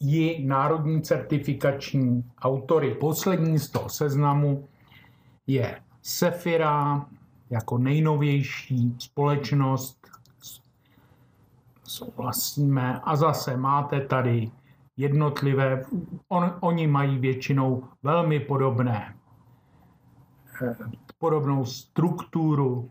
ji 0.00 0.46
národní 0.46 1.02
certifikační 1.02 2.24
autory. 2.42 2.94
Poslední 2.94 3.58
z 3.58 3.70
toho 3.70 3.88
seznamu 3.88 4.68
je 5.46 5.80
Sefira 6.02 7.06
jako 7.50 7.78
nejnovější 7.78 8.96
společnost. 8.98 9.98
Souhlasíme. 11.84 13.00
A 13.04 13.16
zase 13.16 13.56
máte 13.56 14.00
tady 14.00 14.50
jednotlivé, 14.96 15.84
on, 16.28 16.54
oni 16.60 16.86
mají 16.86 17.18
většinou 17.18 17.84
velmi 18.02 18.40
podobné, 18.40 19.14
eh, 20.62 20.76
podobnou 21.18 21.64
strukturu 21.64 22.90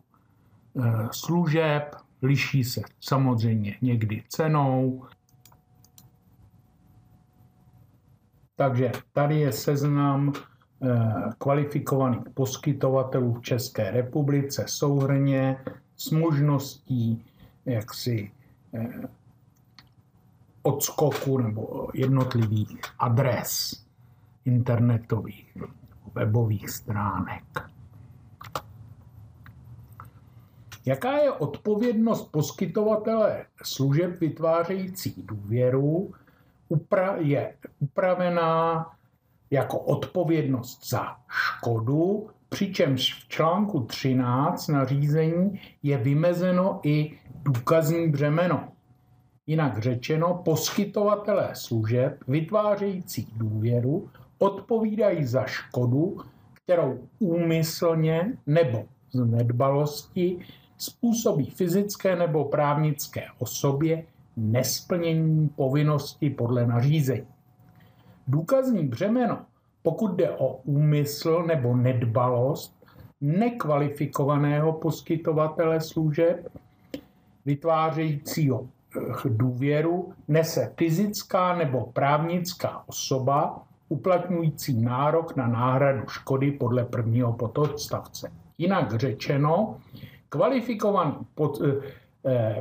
eh, 0.79 1.07
služeb, 1.11 1.95
liší 2.21 2.63
se 2.63 2.81
samozřejmě 2.99 3.77
někdy 3.81 4.23
cenou. 4.27 5.05
Takže 8.55 8.91
tady 9.13 9.39
je 9.39 9.51
seznam 9.51 10.33
eh, 10.33 10.89
kvalifikovaných 11.37 12.29
poskytovatelů 12.33 13.33
v 13.33 13.41
České 13.41 13.91
republice 13.91 14.65
souhrně 14.67 15.57
s 15.97 16.11
možností 16.11 17.25
jaksi 17.65 18.31
odskoku 20.63 21.37
nebo 21.37 21.87
jednotlivých 21.93 22.79
adres 22.99 23.83
internetových 24.45 25.57
webových 26.15 26.69
stránek. 26.69 27.43
Jaká 30.85 31.11
je 31.11 31.31
odpovědnost 31.31 32.31
poskytovatele 32.31 33.45
služeb 33.63 34.19
vytvářející 34.19 35.23
důvěru? 35.23 36.13
Je 37.17 37.53
upravená 37.79 38.85
jako 39.51 39.79
odpovědnost 39.79 40.89
za 40.89 41.15
škodu, 41.29 42.29
přičemž 42.49 43.13
v 43.13 43.27
článku 43.29 43.79
13 43.79 44.67
nařízení 44.67 45.59
je 45.83 45.97
vymezeno 45.97 46.79
i 46.83 47.17
důkazní 47.43 48.09
břemeno. 48.09 48.67
Jinak 49.47 49.77
řečeno, 49.77 50.41
poskytovatelé 50.45 51.49
služeb 51.53 52.23
vytvářející 52.27 53.27
důvěru 53.35 54.09
odpovídají 54.37 55.25
za 55.25 55.45
škodu, 55.45 56.17
kterou 56.53 57.07
úmyslně 57.19 58.37
nebo 58.47 58.85
z 59.13 59.25
nedbalosti 59.25 60.39
způsobí 60.77 61.49
fyzické 61.49 62.15
nebo 62.15 62.45
právnické 62.45 63.23
osobě 63.39 64.05
nesplnění 64.37 65.49
povinnosti 65.49 66.29
podle 66.29 66.67
nařízení. 66.67 67.27
Důkazní 68.27 68.87
břemeno, 68.87 69.39
pokud 69.83 70.15
jde 70.15 70.29
o 70.29 70.59
úmysl 70.63 71.43
nebo 71.47 71.75
nedbalost 71.75 72.75
nekvalifikovaného 73.21 74.73
poskytovatele 74.73 75.81
služeb, 75.81 76.49
vytvářejícího 77.45 78.67
důvěru 79.25 80.13
nese 80.27 80.73
fyzická 80.77 81.55
nebo 81.55 81.85
právnická 81.93 82.83
osoba 82.87 83.63
uplatňující 83.89 84.81
nárok 84.81 85.35
na 85.35 85.47
náhradu 85.47 86.07
škody 86.07 86.51
podle 86.51 86.85
prvního 86.85 87.33
pododstavce. 87.33 88.31
Jinak 88.57 88.99
řečeno, 88.99 89.77
kvalifikovaný 90.29 91.13
pod, 91.35 91.61
eh, 91.61 92.02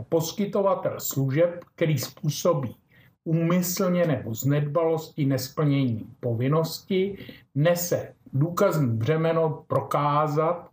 poskytovatel 0.08 1.00
služeb, 1.00 1.64
který 1.74 1.98
způsobí 1.98 2.76
úmyslně 3.24 4.06
nebo 4.06 4.34
z 4.34 4.44
nedbalosti 4.44 5.26
nesplnění 5.26 6.06
povinnosti, 6.20 7.18
nese 7.54 8.14
důkazní 8.32 8.96
břemeno 8.96 9.64
prokázat, 9.66 10.70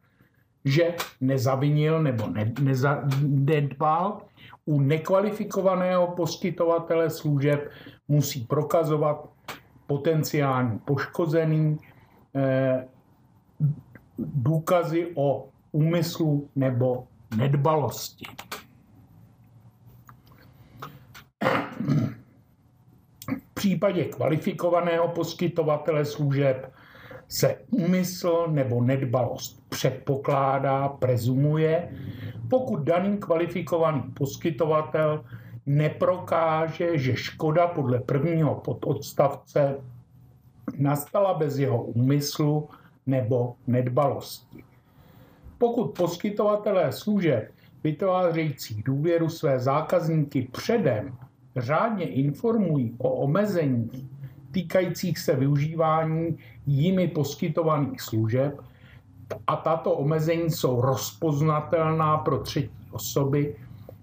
že 0.65 0.95
nezavinil 1.21 2.03
nebo 2.03 2.27
nedbal 3.21 4.21
u 4.65 4.81
nekvalifikovaného 4.81 6.07
poskytovatele 6.07 7.09
služeb 7.09 7.69
musí 8.07 8.45
prokazovat 8.45 9.29
potenciální 9.87 10.79
poškozený 10.79 11.77
eh, 12.35 12.87
důkazy 14.19 15.11
o 15.15 15.49
úmyslu 15.71 16.49
nebo 16.55 17.07
nedbalosti. 17.37 18.25
V 23.27 23.48
případě 23.59 24.05
kvalifikovaného 24.05 25.07
poskytovatele 25.07 26.05
služeb 26.05 26.71
se 27.27 27.55
úmysl 27.71 28.47
nebo 28.47 28.83
nedbalost 28.83 29.69
předpokládá, 29.69 30.87
prezumuje, 30.87 31.91
pokud 32.49 32.79
daný 32.79 33.17
kvalifikovaný 33.17 34.01
poskytovatel 34.13 35.25
neprokáže, 35.65 36.97
že 36.97 37.15
škoda 37.15 37.67
podle 37.67 37.99
prvního 37.99 38.55
pododstavce 38.55 39.77
nastala 40.77 41.33
bez 41.33 41.59
jeho 41.59 41.83
úmyslu 41.83 42.69
nebo 43.05 43.55
nedbalosti. 43.67 44.63
Pokud 45.57 45.87
poskytovatelé 45.97 46.91
služeb 46.91 47.51
vytvářející 47.83 48.83
důvěru 48.83 49.29
své 49.29 49.59
zákazníky 49.59 50.47
předem 50.51 51.17
řádně 51.57 52.05
informují 52.05 52.95
o 52.97 53.09
omezeních 53.09 54.05
týkajících 54.51 55.19
se 55.19 55.35
využívání 55.35 56.37
jimi 56.67 57.07
poskytovaných 57.07 58.01
služeb 58.01 58.61
a 59.47 59.55
tato 59.55 59.93
omezení 59.93 60.51
jsou 60.51 60.81
rozpoznatelná 60.81 62.17
pro 62.17 62.39
třetí 62.39 62.69
osoby, 62.91 63.55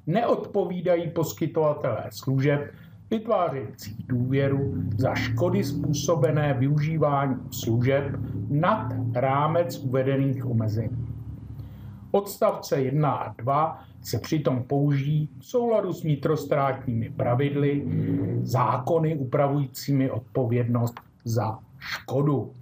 neodpovídají 0.06 1.10
poskytovatelé 1.10 2.04
služeb 2.10 2.72
vytvářející 3.10 4.04
důvěru 4.08 4.74
za 4.98 5.14
škody 5.14 5.64
způsobené 5.64 6.54
využívání 6.54 7.36
služeb 7.50 8.04
nad 8.48 8.92
rámec 9.14 9.78
uvedených 9.78 10.46
omezení. 10.46 11.08
Odstavce 12.10 12.80
1 12.80 13.10
a 13.10 13.34
2 13.38 13.84
se 14.06 14.18
přitom 14.18 14.62
použijí 14.62 15.28
v 15.38 15.44
souladu 15.46 15.92
s 15.92 16.02
vnitrostátními 16.02 17.10
pravidly, 17.10 17.84
zákony 18.42 19.16
upravujícími 19.16 20.10
odpovědnost 20.10 20.94
za 21.24 21.58
škodu. 21.78 22.52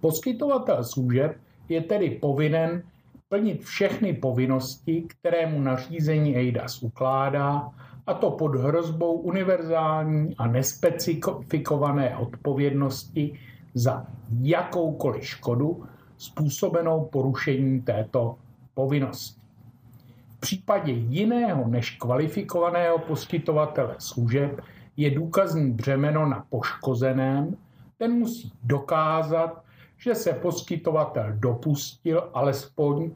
Poskytovatel 0.00 0.84
služeb 0.84 1.36
je 1.68 1.80
tedy 1.80 2.10
povinen 2.10 2.82
plnit 3.28 3.64
všechny 3.64 4.12
povinnosti, 4.12 5.04
které 5.08 5.46
mu 5.46 5.60
nařízení 5.60 6.36
EIDAS 6.36 6.82
ukládá, 6.82 7.70
a 8.06 8.14
to 8.14 8.30
pod 8.30 8.54
hrozbou 8.56 9.12
univerzální 9.12 10.36
a 10.36 10.46
nespecifikované 10.46 12.16
odpovědnosti 12.16 13.38
za 13.74 14.06
jakoukoliv 14.40 15.26
škodu 15.26 15.84
způsobenou 16.16 17.04
porušením 17.04 17.82
této 17.82 18.36
povinnosti. 18.78 19.40
V 20.36 20.40
případě 20.40 20.92
jiného 20.92 21.68
než 21.68 21.90
kvalifikovaného 21.90 22.98
poskytovatele 22.98 23.94
služeb 23.98 24.60
je 24.96 25.10
důkazní 25.10 25.72
břemeno 25.72 26.26
na 26.26 26.46
poškozeném, 26.50 27.56
ten 27.96 28.12
musí 28.12 28.52
dokázat, 28.62 29.64
že 29.96 30.14
se 30.14 30.32
poskytovatel 30.32 31.32
dopustil 31.32 32.30
alespoň 32.34 33.10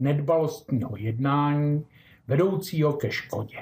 nedbalostního 0.00 0.96
jednání 0.96 1.84
vedoucího 2.28 2.92
ke 2.92 3.10
škodě. 3.10 3.58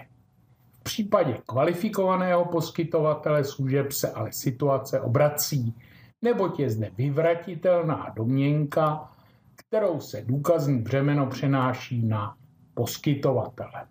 V 0.80 0.82
případě 0.82 1.38
kvalifikovaného 1.46 2.44
poskytovatele 2.44 3.44
služeb 3.44 3.92
se 3.92 4.10
ale 4.10 4.32
situace 4.32 5.00
obrací, 5.00 5.74
neboť 6.22 6.60
je 6.60 6.70
zde 6.70 6.90
vyvratitelná 6.96 8.12
domněnka, 8.16 9.13
kterou 9.74 10.00
se 10.00 10.22
důkazní 10.22 10.82
břemeno 10.82 11.26
přenáší 11.26 12.06
na 12.06 12.36
poskytovatele. 12.74 13.86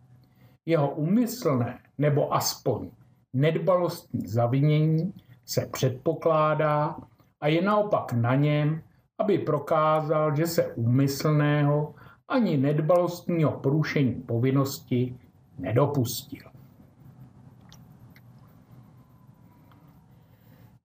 Jeho 0.65 0.89
umyslné 0.95 1.79
nebo 1.97 2.33
aspoň 2.33 2.89
nedbalostní 3.33 4.27
zavinění 4.27 5.13
se 5.45 5.65
předpokládá 5.65 6.95
a 7.41 7.47
je 7.47 7.61
naopak 7.61 8.13
na 8.13 8.35
něm, 8.35 8.81
aby 9.19 9.37
prokázal, 9.37 10.35
že 10.35 10.47
se 10.47 10.73
úmyslného 10.73 11.95
ani 12.27 12.57
nedbalostního 12.57 13.51
porušení 13.51 14.13
povinnosti 14.13 15.17
nedopustil. 15.59 16.43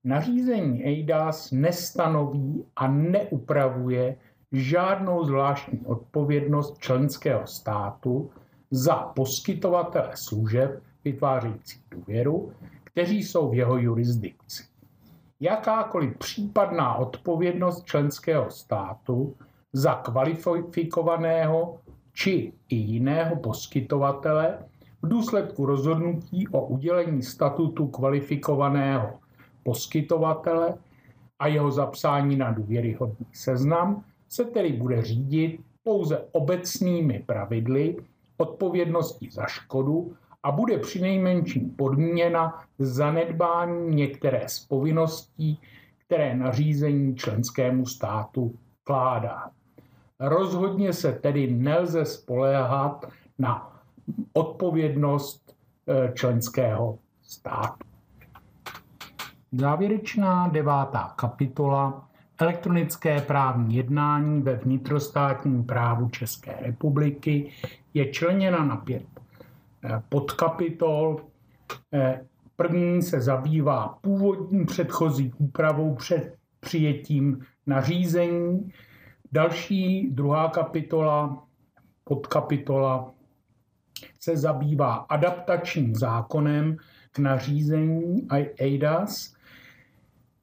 Nařízení 0.03 0.83
EIDAS 0.83 1.51
nestanoví 1.51 2.65
a 2.75 2.87
neupravuje 2.87 4.15
žádnou 4.51 5.23
zvláštní 5.23 5.79
odpovědnost 5.85 6.77
členského 6.77 7.47
státu 7.47 8.29
za 8.71 8.95
poskytovatele 8.95 10.11
služeb 10.15 10.83
vytvářející 11.03 11.79
důvěru, 11.91 12.51
kteří 12.83 13.23
jsou 13.23 13.49
v 13.49 13.53
jeho 13.53 13.77
jurisdikci. 13.77 14.63
Jakákoliv 15.39 16.17
případná 16.17 16.95
odpovědnost 16.95 17.85
členského 17.85 18.51
státu 18.51 19.35
za 19.73 19.93
kvalifikovaného 19.93 21.77
či 22.13 22.53
i 22.69 22.75
jiného 22.75 23.35
poskytovatele 23.35 24.57
v 25.01 25.07
důsledku 25.07 25.65
rozhodnutí 25.65 26.47
o 26.47 26.65
udělení 26.65 27.23
statutu 27.23 27.87
kvalifikovaného 27.87 29.19
poskytovatele 29.63 30.73
a 31.39 31.47
jeho 31.47 31.71
zapsání 31.71 32.35
na 32.35 32.51
důvěryhodný 32.51 33.25
seznam 33.33 34.03
se 34.29 34.45
tedy 34.45 34.73
bude 34.73 35.01
řídit 35.01 35.61
pouze 35.83 36.25
obecnými 36.31 37.23
pravidly 37.25 37.97
odpovědnosti 38.37 39.29
za 39.31 39.45
škodu 39.45 40.13
a 40.43 40.51
bude 40.51 40.77
přinejmenším 40.77 41.69
podmíněna 41.69 42.63
zanedbání 42.79 43.95
některé 43.95 44.43
z 44.47 44.59
povinností, 44.59 45.59
které 46.05 46.35
nařízení 46.35 47.15
členskému 47.15 47.85
státu 47.85 48.55
kládá. 48.83 49.51
Rozhodně 50.19 50.93
se 50.93 51.13
tedy 51.13 51.51
nelze 51.51 52.05
spoléhat 52.05 53.05
na 53.39 53.81
odpovědnost 54.33 55.55
eh, 55.87 56.11
členského 56.13 56.99
státu. 57.21 57.87
Závěrečná 59.51 60.47
devátá 60.47 61.13
kapitola 61.15 62.08
Elektronické 62.41 63.21
právní 63.21 63.75
jednání 63.75 64.41
ve 64.41 64.55
vnitrostátním 64.55 65.63
právu 65.63 66.09
České 66.09 66.55
republiky 66.61 67.51
je 67.93 68.11
členěna 68.11 68.65
na 68.65 68.75
pět 68.75 69.05
eh, 69.83 70.03
podkapitol. 70.09 71.21
Eh, 71.93 72.25
první 72.55 73.01
se 73.01 73.21
zabývá 73.21 73.97
původní 74.01 74.65
předchozí 74.65 75.33
úpravou 75.37 75.95
před 75.95 76.35
přijetím 76.59 77.45
nařízení. 77.67 78.71
Další, 79.31 80.09
druhá 80.11 80.49
kapitola, 80.49 81.43
podkapitola, 82.03 83.13
se 84.19 84.37
zabývá 84.37 84.93
adaptačním 84.95 85.95
zákonem 85.95 86.77
k 87.11 87.19
nařízení 87.19 88.27
EIDAS 88.57 89.38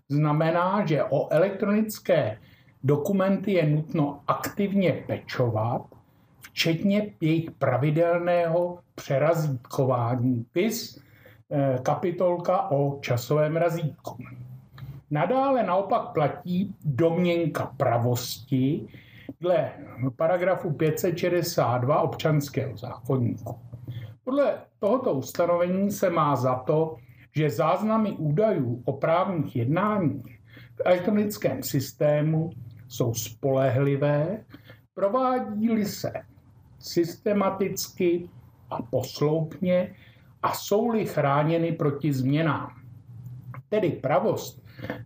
znamená, 0.09 0.85
že 0.85 1.03
o 1.03 1.27
elektronické 1.33 2.37
dokumenty 2.83 3.51
je 3.51 3.69
nutno 3.69 4.19
aktivně 4.27 5.03
pečovat, 5.07 5.81
včetně 6.41 7.13
jejich 7.21 7.51
pravidelného 7.51 8.79
přerazítkování. 8.95 10.45
PIS 10.51 11.01
eh, 11.51 11.79
kapitolka 11.83 12.71
o 12.71 12.99
časovém 13.01 13.55
razítku. 13.55 14.17
Nadále 15.11 15.63
naopak 15.63 16.07
platí 16.13 16.75
domněnka 16.85 17.73
pravosti 17.77 18.87
dle 19.41 19.71
paragrafu 20.15 20.71
562 20.71 22.01
občanského 22.01 22.77
zákonníku. 22.77 23.66
Podle 24.27 24.57
tohoto 24.79 25.13
ustanovení 25.13 25.91
se 25.91 26.09
má 26.09 26.35
za 26.35 26.55
to, 26.55 26.95
že 27.35 27.49
záznamy 27.49 28.11
údajů 28.11 28.81
o 28.85 28.93
právních 28.93 29.55
jednáních 29.55 30.39
v 30.75 30.81
elektronickém 30.85 31.63
systému 31.63 32.49
jsou 32.87 33.13
spolehlivé, 33.13 34.43
provádí-li 34.93 35.85
se 35.85 36.13
systematicky 36.79 38.29
a 38.69 38.81
posloupně 38.81 39.95
a 40.43 40.53
jsou-li 40.53 41.05
chráněny 41.05 41.71
proti 41.71 42.13
změnám. 42.13 42.71
Tedy 43.69 43.89
pravost 43.89 44.63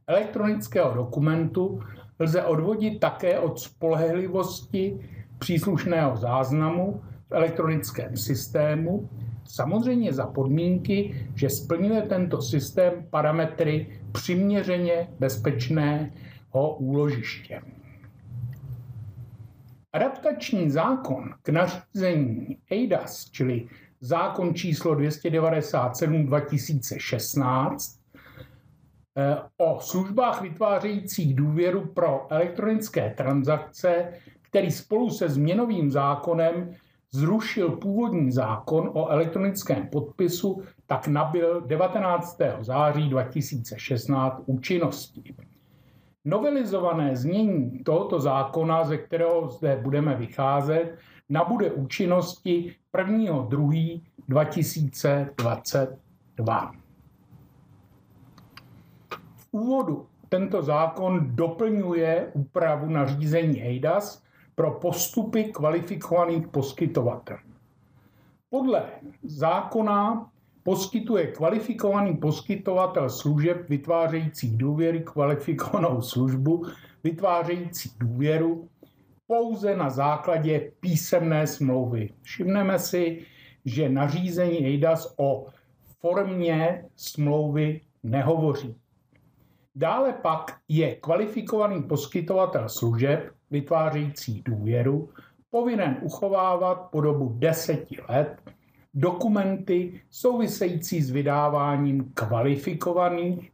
elektronického 0.07 0.93
dokumentu 0.93 1.79
lze 2.19 2.43
odvodit 2.43 2.99
také 2.99 3.39
od 3.39 3.59
spolehlivosti 3.59 5.09
příslušného 5.39 6.17
záznamu 6.17 7.01
elektronickém 7.31 8.17
systému, 8.17 9.09
samozřejmě 9.45 10.13
za 10.13 10.27
podmínky, 10.27 11.27
že 11.35 11.49
splňuje 11.49 12.01
tento 12.01 12.41
systém 12.41 12.93
parametry 13.09 13.99
přiměřeně 14.11 15.07
bezpečného 15.19 16.75
úložiště. 16.77 17.61
Adaptační 19.93 20.69
zákon 20.69 21.33
k 21.43 21.49
nařízení 21.49 22.57
EIDAS, 22.69 23.29
čili 23.31 23.67
zákon 24.01 24.55
číslo 24.55 24.95
297 24.95 26.25
2016, 26.25 27.99
eh, 29.17 29.37
o 29.57 29.79
službách 29.79 30.41
vytvářejících 30.41 31.35
důvěru 31.35 31.85
pro 31.85 32.27
elektronické 32.29 33.13
transakce, 33.17 34.13
který 34.41 34.71
spolu 34.71 35.09
se 35.09 35.29
změnovým 35.29 35.91
zákonem 35.91 36.75
zrušil 37.13 37.69
původní 37.69 38.31
zákon 38.31 38.91
o 38.93 39.07
elektronickém 39.07 39.87
podpisu, 39.87 40.61
tak 40.85 41.07
nabil 41.07 41.61
19. 41.61 42.41
září 42.59 43.09
2016 43.09 44.41
účinnosti. 44.45 45.35
Novelizované 46.25 47.15
znění 47.15 47.83
tohoto 47.83 48.19
zákona, 48.19 48.83
ze 48.83 48.97
kterého 48.97 49.49
zde 49.49 49.79
budeme 49.83 50.15
vycházet, 50.15 50.97
nabude 51.29 51.71
účinnosti 51.71 52.75
1. 52.97 53.41
2. 53.41 53.71
2022. 54.27 56.71
V 59.35 59.47
úvodu 59.51 60.07
tento 60.29 60.61
zákon 60.61 61.35
doplňuje 61.35 62.31
úpravu 62.33 62.89
nařízení 62.89 63.63
EIDAS 63.63 64.23
pro 64.61 64.71
postupy 64.71 65.43
kvalifikovaných 65.43 66.47
poskytovatelů. 66.47 67.39
Podle 68.49 68.83
zákona 69.23 70.29
poskytuje 70.63 71.27
kvalifikovaný 71.27 72.17
poskytovatel 72.17 73.09
služeb 73.09 73.69
vytvářející 73.69 74.57
důvěry 74.57 74.99
kvalifikovanou 74.99 76.01
službu 76.01 76.65
vytvářející 77.03 77.89
důvěru 77.99 78.69
pouze 79.27 79.75
na 79.75 79.89
základě 79.89 80.71
písemné 80.79 81.47
smlouvy. 81.47 82.09
Všimneme 82.21 82.79
si, 82.79 83.25
že 83.65 83.89
nařízení 83.89 84.65
EIDAS 84.65 85.13
o 85.17 85.47
formě 86.01 86.85
smlouvy 86.95 87.81
nehovoří. 88.03 88.75
Dále 89.75 90.13
pak 90.13 90.57
je 90.67 90.95
kvalifikovaný 90.95 91.83
poskytovatel 91.83 92.69
služeb 92.69 93.40
vytvářející 93.51 94.41
důvěru 94.45 95.09
povinen 95.49 95.97
uchovávat 96.01 96.81
po 96.91 97.01
dobu 97.01 97.35
deseti 97.39 97.97
let 98.09 98.41
dokumenty 98.93 100.01
související 100.09 101.01
s 101.01 101.09
vydáváním 101.09 102.11
kvalifikovaných 102.13 103.51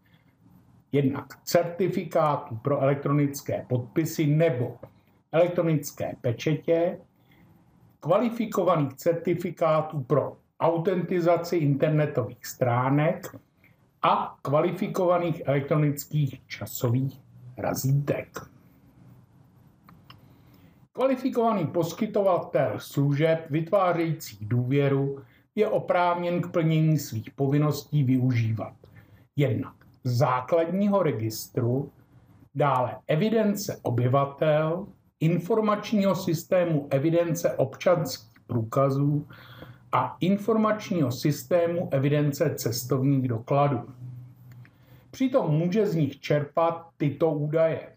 jednak 0.91 1.43
certifikátů 1.43 2.55
pro 2.55 2.79
elektronické 2.79 3.65
podpisy 3.69 4.27
nebo 4.27 4.77
elektronické 5.31 6.15
pečetě, 6.21 6.99
kvalifikovaných 7.99 8.93
certifikátů 8.93 10.01
pro 10.03 10.37
autentizaci 10.59 11.57
internetových 11.57 12.45
stránek 12.45 13.35
a 14.01 14.37
kvalifikovaných 14.41 15.41
elektronických 15.45 16.47
časových 16.47 17.21
razítek. 17.57 18.56
Kvalifikovaný 20.97 21.67
poskytovatel 21.67 22.73
služeb 22.77 23.45
vytvářející 23.49 24.37
důvěru 24.41 25.19
je 25.55 25.67
oprávněn 25.67 26.41
k 26.41 26.51
plnění 26.51 26.99
svých 26.99 27.31
povinností 27.31 28.03
využívat 28.03 28.73
jednak 29.35 29.73
základního 30.03 31.03
registru, 31.03 31.91
dále 32.55 32.95
evidence 33.07 33.79
obyvatel, 33.81 34.87
informačního 35.19 36.15
systému 36.15 36.87
evidence 36.89 37.53
občanských 37.53 38.39
průkazů 38.47 39.27
a 39.91 40.17
informačního 40.19 41.11
systému 41.11 41.89
evidence 41.91 42.55
cestovních 42.55 43.27
dokladů. 43.27 43.81
Přitom 45.11 45.51
může 45.51 45.87
z 45.87 45.95
nich 45.95 46.19
čerpat 46.19 46.87
tyto 46.97 47.31
údaje. 47.31 47.89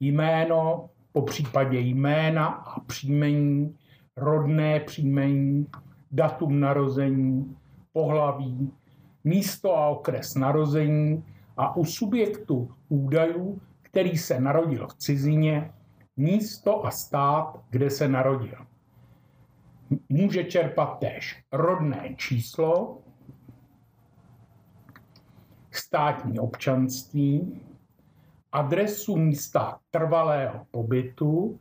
Jméno, 0.00 0.90
po 1.18 1.22
případě 1.22 1.78
jména 1.78 2.46
a 2.46 2.80
příjmení, 2.80 3.78
rodné 4.16 4.80
příjmení, 4.80 5.66
datum 6.10 6.60
narození, 6.60 7.56
pohlaví, 7.92 8.72
místo 9.24 9.76
a 9.76 9.88
okres 9.88 10.34
narození 10.34 11.24
a 11.56 11.76
u 11.76 11.84
subjektu 11.84 12.70
údajů, 12.88 13.60
který 13.82 14.18
se 14.18 14.40
narodil 14.40 14.86
v 14.86 14.94
cizině, 14.94 15.72
místo 16.16 16.86
a 16.86 16.90
stát, 16.90 17.60
kde 17.70 17.90
se 17.90 18.08
narodil. 18.08 18.66
Může 20.08 20.44
čerpat 20.44 20.98
též 20.98 21.44
rodné 21.52 22.14
číslo, 22.16 22.98
státní 25.70 26.38
občanství, 26.38 27.60
adresu 28.52 29.16
místa 29.16 29.78
trvalého 29.90 30.60
pobytu 30.70 31.60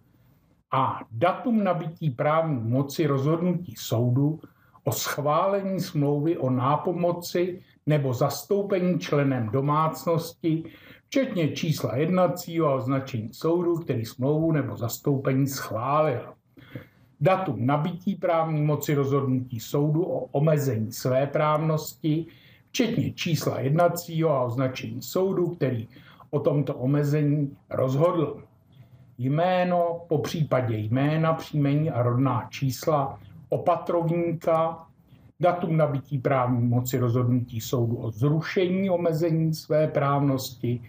a 0.72 1.00
datum 1.12 1.64
nabití 1.64 2.10
právní 2.10 2.70
moci 2.70 3.08
rozhodnutí 3.08 3.76
soudu 3.78 4.40
o 4.84 4.92
schválení 4.92 5.80
smlouvy 5.80 6.38
o 6.38 6.50
nápomoci 6.50 7.62
nebo 7.86 8.14
zastoupení 8.14 9.00
členem 9.00 9.50
domácnosti, 9.50 10.64
včetně 11.08 11.52
čísla 11.52 11.96
jednacího 11.96 12.68
a 12.68 12.76
označení 12.76 13.34
soudu, 13.34 13.76
který 13.76 14.06
smlouvu 14.06 14.52
nebo 14.52 14.78
zastoupení 14.78 15.48
schválil. 15.48 16.34
Datum 17.22 17.66
nabití 17.66 18.16
právní 18.16 18.62
moci 18.62 18.96
rozhodnutí 18.96 19.60
soudu 19.60 20.04
o 20.04 20.26
omezení 20.26 20.92
své 20.92 21.28
právnosti, 21.28 22.26
včetně 22.70 23.12
čísla 23.12 23.60
jednacího 23.60 24.30
a 24.30 24.44
označení 24.44 25.02
soudu, 25.02 25.48
který 25.48 25.88
o 26.30 26.40
tomto 26.40 26.76
omezení 26.76 27.58
rozhodl. 27.70 28.44
Jméno, 29.18 30.02
po 30.08 30.18
případě 30.18 30.78
jména, 30.78 31.34
příjmení 31.34 31.92
a 31.92 32.04
rodná 32.04 32.48
čísla 32.50 33.20
opatrovníka, 33.50 34.88
datum 35.40 35.78
nabití 35.78 36.18
právní 36.18 36.68
moci 36.68 36.98
rozhodnutí 36.98 37.62
soudu 37.62 37.96
o 37.96 38.12
zrušení 38.12 38.90
omezení 38.90 39.54
své 39.54 39.88
právnosti, 39.88 40.82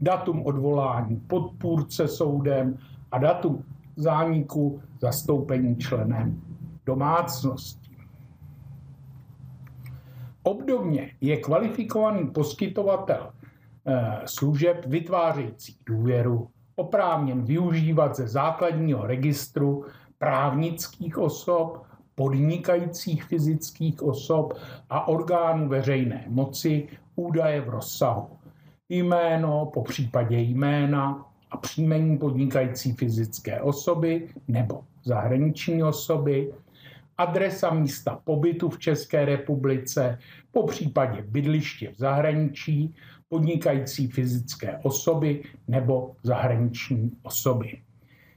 datum 0.00 0.46
odvolání 0.46 1.16
podpůrce 1.16 2.08
soudem 2.08 2.78
a 3.12 3.18
datum 3.18 3.64
zániku 3.96 4.82
zastoupení 5.00 5.76
členem 5.76 6.42
domácnosti. 6.86 7.96
Obdobně 10.42 11.10
je 11.20 11.36
kvalifikovaný 11.36 12.30
poskytovatel 12.30 13.33
služeb 14.24 14.86
vytvářející 14.86 15.76
důvěru 15.86 16.48
oprávněn 16.76 17.44
využívat 17.44 18.16
ze 18.16 18.28
základního 18.28 19.06
registru 19.06 19.84
právnických 20.18 21.18
osob, 21.18 21.82
podnikajících 22.14 23.24
fyzických 23.24 24.02
osob 24.02 24.54
a 24.90 25.08
orgánů 25.08 25.68
veřejné 25.68 26.24
moci 26.28 26.88
údaje 27.16 27.60
v 27.60 27.68
rozsahu. 27.68 28.28
Jméno, 28.88 29.70
po 29.74 29.82
případě 29.82 30.38
jména, 30.38 31.26
a 31.50 31.56
příjmení 31.56 32.18
podnikající 32.18 32.92
fyzické 32.92 33.60
osoby 33.60 34.28
nebo 34.48 34.80
zahraniční 35.04 35.82
osoby, 35.82 36.52
adresa 37.18 37.70
místa 37.70 38.20
pobytu 38.24 38.68
v 38.68 38.78
České 38.78 39.24
republice, 39.24 40.18
po 40.52 40.66
případě 40.66 41.22
bydliště 41.28 41.92
v 41.92 41.98
zahraničí, 41.98 42.94
podnikající 43.34 44.06
fyzické 44.06 44.78
osoby 44.82 45.42
nebo 45.68 46.16
zahraniční 46.22 47.10
osoby. 47.22 47.82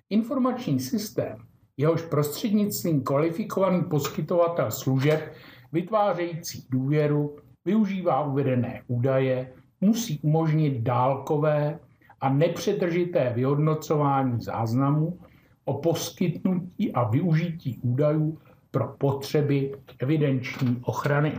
Informační 0.10 0.80
systém, 0.80 1.38
jehož 1.78 2.02
prostřednictvím 2.02 3.02
kvalifikovaný 3.02 3.84
poskytovatel 3.84 4.72
služeb 4.72 5.34
vytvářející 5.72 6.66
důvěru 6.70 7.36
využívá 7.66 8.26
uvedené 8.26 8.82
údaje, 8.88 9.54
musí 9.82 10.20
umožnit 10.22 10.82
dálkové 10.82 11.80
a 12.22 12.34
nepřetržité 12.34 13.34
vyhodnocování 13.36 14.41
záznamů 14.41 15.20
o 15.66 15.74
poskytnutí 15.74 16.93
a 16.93 17.04
využití 17.04 17.80
údajů 17.82 18.38
pro 18.72 18.88
potřeby 18.98 19.74
evidenční 20.00 20.78
ochrany. 20.82 21.34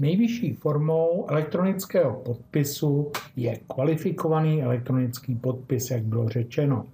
Nejvyšší 0.00 0.52
formou 0.52 1.26
elektronického 1.28 2.20
podpisu 2.20 3.12
je 3.36 3.58
kvalifikovaný 3.74 4.62
elektronický 4.62 5.34
podpis, 5.34 5.90
jak 5.90 6.02
bylo 6.02 6.28
řečeno. 6.28 6.86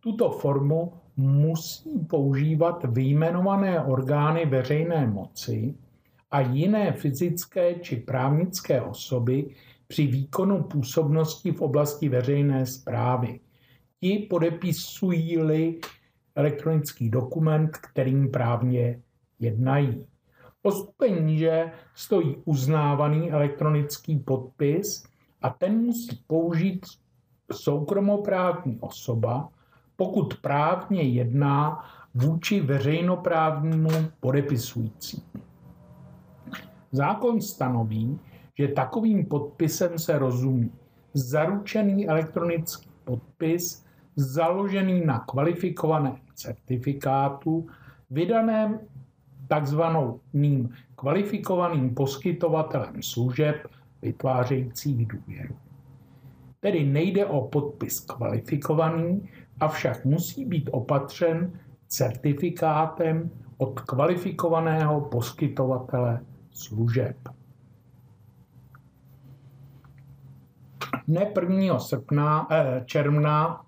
Tuto 0.00 0.30
formu 0.30 0.92
musí 1.16 1.98
používat 1.98 2.84
vyjmenované 2.84 3.84
orgány 3.84 4.46
veřejné 4.46 5.06
moci 5.06 5.74
a 6.30 6.40
jiné 6.40 6.92
fyzické 6.92 7.74
či 7.74 7.96
právnické 7.96 8.82
osoby 8.82 9.46
při 9.86 10.06
výkonu 10.06 10.62
působnosti 10.62 11.52
v 11.52 11.60
oblasti 11.60 12.08
veřejné 12.08 12.66
zprávy. 12.66 13.40
Ti 14.00 14.26
podepisují-li 14.30 15.80
elektronický 16.34 17.10
dokument, 17.10 17.76
kterým 17.76 18.30
právně 18.30 19.00
jednají. 19.40 20.06
O 20.66 20.70
stupeň 20.72 21.26
níže 21.26 21.72
stojí 21.94 22.36
uznávaný 22.44 23.32
elektronický 23.32 24.18
podpis 24.18 25.04
a 25.42 25.50
ten 25.50 25.78
musí 25.78 26.24
použít 26.26 26.86
soukromoprávní 27.52 28.78
osoba, 28.80 29.48
pokud 29.96 30.34
právně 30.40 31.02
jedná 31.02 31.84
vůči 32.14 32.60
veřejnoprávnímu 32.60 33.90
podepisujícímu. 34.20 35.26
Zákon 36.92 37.40
stanoví, 37.40 38.18
že 38.58 38.68
takovým 38.68 39.26
podpisem 39.26 39.98
se 39.98 40.18
rozumí 40.18 40.72
zaručený 41.14 42.08
elektronický 42.08 42.90
podpis 43.04 43.84
založený 44.16 45.04
na 45.06 45.18
kvalifikovaném 45.18 46.16
certifikátu 46.34 47.66
vydaném 48.10 48.80
takzvaným 49.48 50.70
kvalifikovaným 50.96 51.94
poskytovatelem 51.94 53.02
služeb 53.02 53.56
vytvářejících 54.02 55.06
důvěru. 55.06 55.56
Tedy 56.60 56.84
nejde 56.84 57.26
o 57.26 57.48
podpis 57.48 58.00
kvalifikovaný, 58.00 59.28
avšak 59.60 60.04
musí 60.04 60.44
být 60.44 60.70
opatřen 60.72 61.52
certifikátem 61.86 63.30
od 63.56 63.80
kvalifikovaného 63.80 65.00
poskytovatele 65.00 66.20
služeb. 66.50 67.16
Dne 71.08 71.26
1. 71.40 71.78
Srpna, 71.78 72.46
eh, 72.50 72.82
června 72.84 73.64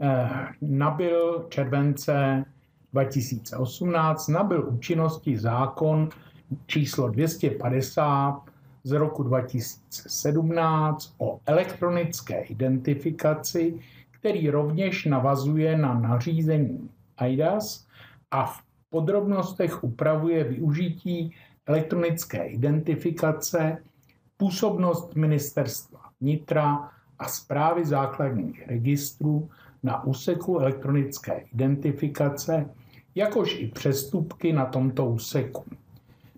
eh, 0.00 0.28
nabil 0.62 1.46
července 1.48 2.44
2018 2.94 4.28
nabil 4.28 4.68
účinnosti 4.68 5.38
zákon 5.38 6.08
číslo 6.66 7.08
250 7.08 8.42
z 8.84 8.92
roku 8.92 9.22
2017 9.22 11.14
o 11.18 11.40
elektronické 11.46 12.40
identifikaci, 12.40 13.80
který 14.10 14.50
rovněž 14.50 15.04
navazuje 15.04 15.78
na 15.78 15.94
nařízení 15.94 16.90
IDAS 17.26 17.86
a 18.30 18.46
v 18.46 18.62
podrobnostech 18.90 19.84
upravuje 19.84 20.44
využití 20.44 21.34
elektronické 21.66 22.46
identifikace, 22.46 23.82
působnost 24.36 25.14
ministerstva 25.14 26.00
vnitra 26.20 26.90
a 27.18 27.28
zprávy 27.28 27.86
základních 27.86 28.68
registrů 28.68 29.50
na 29.82 30.04
úseku 30.04 30.58
elektronické 30.58 31.44
identifikace 31.54 32.70
jakož 33.14 33.60
i 33.60 33.66
přestupky 33.66 34.52
na 34.52 34.66
tomto 34.66 35.06
úseku. 35.06 35.64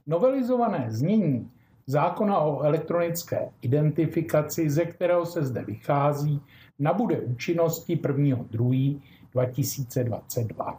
Novelizované 0.07 0.87
znění 0.89 1.51
zákona 1.87 2.39
o 2.39 2.61
elektronické 2.61 3.49
identifikaci, 3.63 4.71
ze 4.71 4.85
kterého 4.85 5.27
se 5.27 5.45
zde 5.45 5.65
vychází, 5.65 6.41
nabude 6.79 7.21
účinnosti 7.21 7.97
1.2.2022. 7.97 10.79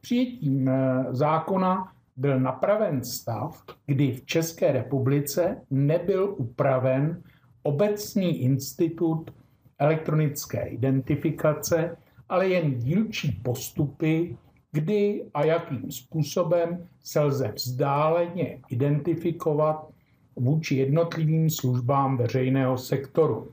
Přijetím 0.00 0.68
eh, 0.68 1.04
zákona 1.10 1.92
byl 2.16 2.40
napraven 2.40 3.04
stav, 3.04 3.64
kdy 3.86 4.12
v 4.12 4.26
České 4.26 4.72
republice 4.72 5.60
nebyl 5.70 6.34
upraven 6.38 7.22
obecný 7.62 8.42
institut 8.42 9.30
elektronické 9.78 10.66
identifikace, 10.66 11.96
ale 12.28 12.48
jen 12.48 12.74
dílčí 12.74 13.32
postupy 13.32 14.36
kdy 14.74 15.24
a 15.34 15.44
jakým 15.44 15.90
způsobem 15.90 16.88
se 17.02 17.20
lze 17.20 17.52
vzdáleně 17.56 18.58
identifikovat 18.68 19.88
vůči 20.36 20.74
jednotlivým 20.74 21.50
službám 21.50 22.16
veřejného 22.16 22.78
sektoru. 22.78 23.52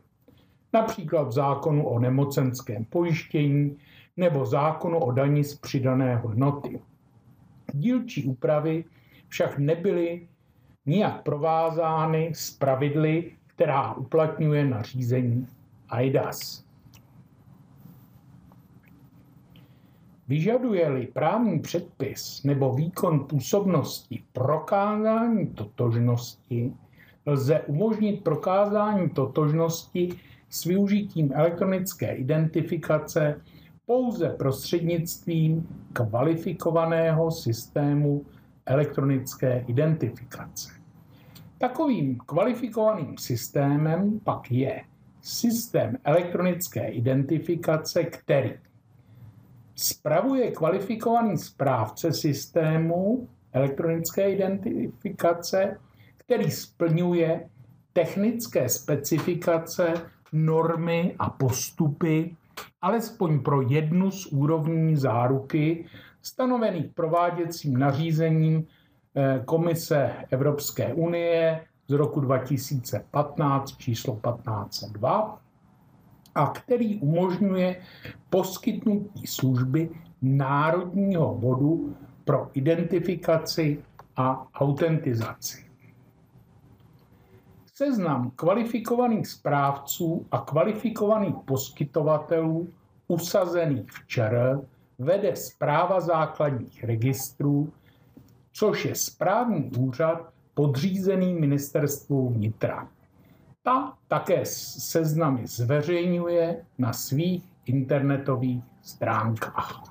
Například 0.73 1.23
v 1.23 1.31
zákonu 1.31 1.87
o 1.87 1.99
nemocenském 1.99 2.85
pojištění 2.85 3.77
nebo 4.17 4.45
zákonu 4.45 4.99
o 4.99 5.11
dani 5.11 5.43
z 5.43 5.55
přidané 5.55 6.15
hodnoty. 6.15 6.79
Dílčí 7.73 8.25
úpravy 8.25 8.85
však 9.27 9.57
nebyly 9.57 10.27
nijak 10.85 11.23
provázány 11.23 12.31
s 12.35 12.51
pravidly, 12.51 13.31
která 13.47 13.93
uplatňuje 13.93 14.65
nařízení 14.65 15.47
AIDAS. 15.89 16.70
Vyžaduje-li 20.31 21.07
právní 21.07 21.59
předpis 21.59 22.43
nebo 22.43 22.73
výkon 22.73 23.19
působnosti 23.19 24.23
prokázání 24.33 25.47
totožnosti, 25.47 26.73
lze 27.25 27.59
umožnit 27.59 28.23
prokázání 28.23 29.09
totožnosti 29.09 30.09
s 30.49 30.65
využitím 30.65 31.31
elektronické 31.33 32.15
identifikace 32.15 33.41
pouze 33.85 34.29
prostřednictvím 34.29 35.67
kvalifikovaného 35.93 37.31
systému 37.31 38.25
elektronické 38.65 39.65
identifikace. 39.67 40.69
Takovým 41.57 42.17
kvalifikovaným 42.25 43.17
systémem 43.17 44.19
pak 44.23 44.51
je 44.51 44.81
systém 45.21 45.97
elektronické 46.03 46.87
identifikace, 46.87 48.03
který 48.03 48.53
spravuje 49.81 50.51
kvalifikovaný 50.51 51.37
správce 51.37 52.13
systému 52.13 53.27
elektronické 53.53 54.31
identifikace, 54.31 55.79
který 56.17 56.51
splňuje 56.51 57.49
technické 57.93 58.69
specifikace, 58.69 59.93
normy 60.33 61.15
a 61.19 61.29
postupy, 61.29 62.35
alespoň 62.81 63.39
pro 63.39 63.61
jednu 63.61 64.11
z 64.11 64.25
úrovní 64.25 64.95
záruky 64.95 65.85
stanovených 66.21 66.87
prováděcím 66.87 67.77
nařízením 67.77 68.67
eh, 69.15 69.41
Komise 69.45 70.11
Evropské 70.29 70.93
unie 70.93 71.65
z 71.87 71.93
roku 71.93 72.19
2015 72.19 73.77
číslo 73.77 74.13
1502 74.15 75.40
a 76.35 76.47
který 76.47 76.99
umožňuje 76.99 77.81
poskytnutí 78.29 79.27
služby 79.27 79.89
národního 80.21 81.35
bodu 81.35 81.95
pro 82.23 82.49
identifikaci 82.53 83.83
a 84.15 84.47
autentizaci. 84.53 85.65
Seznam 87.73 88.31
kvalifikovaných 88.35 89.27
správců 89.27 90.25
a 90.31 90.37
kvalifikovaných 90.37 91.35
poskytovatelů 91.45 92.69
usazených 93.07 93.91
v 93.91 94.07
ČR 94.07 94.61
vede 94.99 95.35
zpráva 95.35 95.99
základních 96.01 96.83
registrů, 96.83 97.73
což 98.51 98.85
je 98.85 98.95
správní 98.95 99.71
úřad 99.77 100.33
podřízený 100.53 101.33
ministerstvu 101.33 102.29
vnitra. 102.29 102.87
Ta 103.63 103.97
také 104.07 104.45
seznamy 104.45 105.47
zveřejňuje 105.47 106.65
na 106.77 106.93
svých 106.93 107.43
internetových 107.65 108.63
stránkách. 108.81 109.83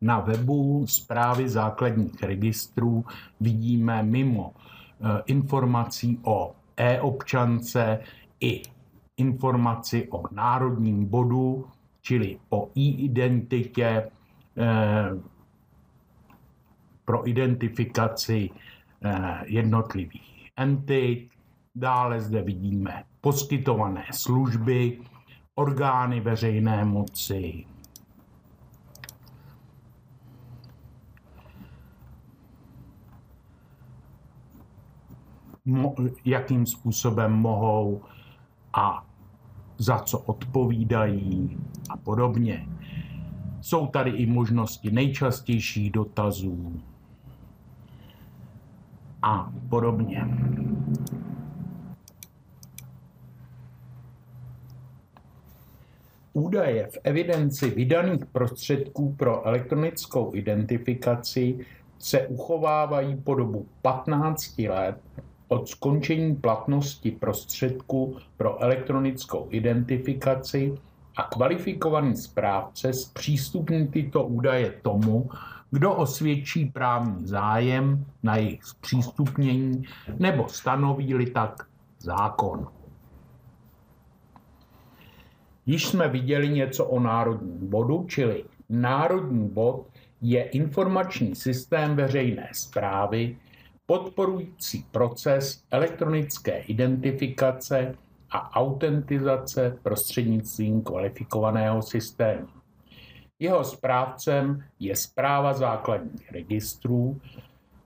Na 0.00 0.20
webu 0.20 0.86
zprávy 0.86 1.48
základních 1.48 2.22
registrů 2.22 3.04
vidíme 3.40 4.02
mimo 4.02 4.52
eh, 4.54 5.22
informací 5.26 6.20
o 6.22 6.54
e-občance 6.76 8.00
i 8.40 8.62
informaci 9.16 10.08
o 10.10 10.22
národním 10.30 11.04
bodu, 11.04 11.66
čili 12.00 12.38
o 12.48 12.70
e-identitě 12.76 14.10
eh, 14.56 15.10
pro 17.04 17.28
identifikaci 17.28 18.50
eh, 19.04 19.40
jednotlivých 19.44 20.50
entit. 20.56 21.33
Dále 21.76 22.20
zde 22.20 22.42
vidíme 22.42 23.04
poskytované 23.20 24.04
služby, 24.12 25.00
orgány 25.54 26.20
veřejné 26.20 26.84
moci, 26.84 27.64
jakým 36.24 36.66
způsobem 36.66 37.32
mohou 37.32 38.02
a 38.72 39.06
za 39.78 39.98
co 39.98 40.18
odpovídají 40.18 41.58
a 41.90 41.96
podobně. 41.96 42.68
Jsou 43.60 43.86
tady 43.86 44.10
i 44.10 44.26
možnosti 44.26 44.90
nejčastějších 44.90 45.90
dotazů 45.90 46.80
a 49.22 49.52
podobně. 49.68 50.28
Údaje 56.36 56.86
v 56.86 56.98
evidenci 57.04 57.70
vydaných 57.70 58.26
prostředků 58.26 59.12
pro 59.12 59.46
elektronickou 59.46 60.34
identifikaci 60.34 61.58
se 61.98 62.26
uchovávají 62.26 63.16
po 63.16 63.34
dobu 63.34 63.66
15 63.82 64.58
let 64.58 64.96
od 65.48 65.68
skončení 65.68 66.36
platnosti 66.36 67.10
prostředku 67.10 68.16
pro 68.36 68.62
elektronickou 68.62 69.46
identifikaci 69.50 70.74
a 71.16 71.22
kvalifikovaný 71.22 72.16
správce 72.16 72.92
zpřístupní 72.92 73.88
tyto 73.88 74.24
údaje 74.24 74.74
tomu, 74.82 75.30
kdo 75.70 75.94
osvědčí 75.94 76.66
právní 76.66 77.26
zájem 77.26 78.06
na 78.22 78.36
jejich 78.36 78.64
zpřístupnění 78.64 79.82
nebo 80.18 80.48
stanoví-li 80.48 81.26
tak 81.26 81.66
zákon. 81.98 82.68
Již 85.66 85.86
jsme 85.86 86.08
viděli 86.08 86.48
něco 86.48 86.84
o 86.84 87.00
národním 87.00 87.70
bodu, 87.70 88.04
čili 88.08 88.44
národní 88.68 89.48
bod 89.48 89.86
je 90.20 90.42
informační 90.42 91.34
systém 91.34 91.96
veřejné 91.96 92.48
zprávy, 92.52 93.36
podporující 93.86 94.86
proces 94.90 95.62
elektronické 95.70 96.58
identifikace 96.58 97.94
a 98.30 98.56
autentizace 98.56 99.78
prostřednictvím 99.82 100.82
kvalifikovaného 100.82 101.82
systému. 101.82 102.46
Jeho 103.38 103.64
správcem 103.64 104.64
je 104.80 104.96
zpráva 104.96 105.52
základních 105.52 106.32
registrů 106.32 107.20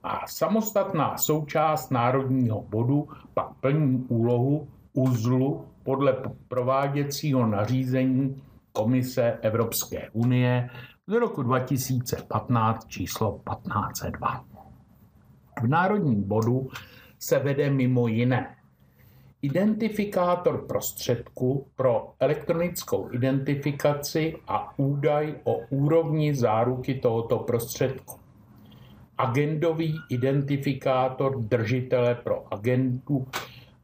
a 0.03 0.27
samostatná 0.27 1.17
součást 1.17 1.91
národního 1.91 2.61
bodu 2.61 3.07
pak 3.33 3.53
plní 3.53 4.05
úlohu 4.07 4.67
uzlu 4.93 5.65
podle 5.89 6.17
prováděcího 6.47 7.45
nařízení 7.45 8.41
Komise 8.71 9.37
Evropské 9.41 10.09
unie 10.09 10.69
z 11.07 11.13
roku 11.13 11.43
2015 11.43 12.87
číslo 12.87 13.41
1502. 13.49 14.45
V 15.61 15.67
národním 15.67 16.23
bodu 16.23 16.69
se 17.19 17.39
vede 17.39 17.69
mimo 17.69 18.07
jiné 18.07 18.55
identifikátor 19.41 20.65
prostředku 20.67 21.67
pro 21.75 22.13
elektronickou 22.19 23.09
identifikaci 23.11 24.35
a 24.47 24.79
údaj 24.79 25.35
o 25.43 25.57
úrovni 25.69 26.35
záruky 26.35 26.93
tohoto 26.95 27.39
prostředku. 27.39 28.19
Agendový 29.17 29.99
identifikátor 30.09 31.41
držitele 31.41 32.15
pro 32.15 32.53
agendu 32.53 33.27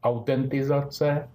autentizace, 0.02 1.28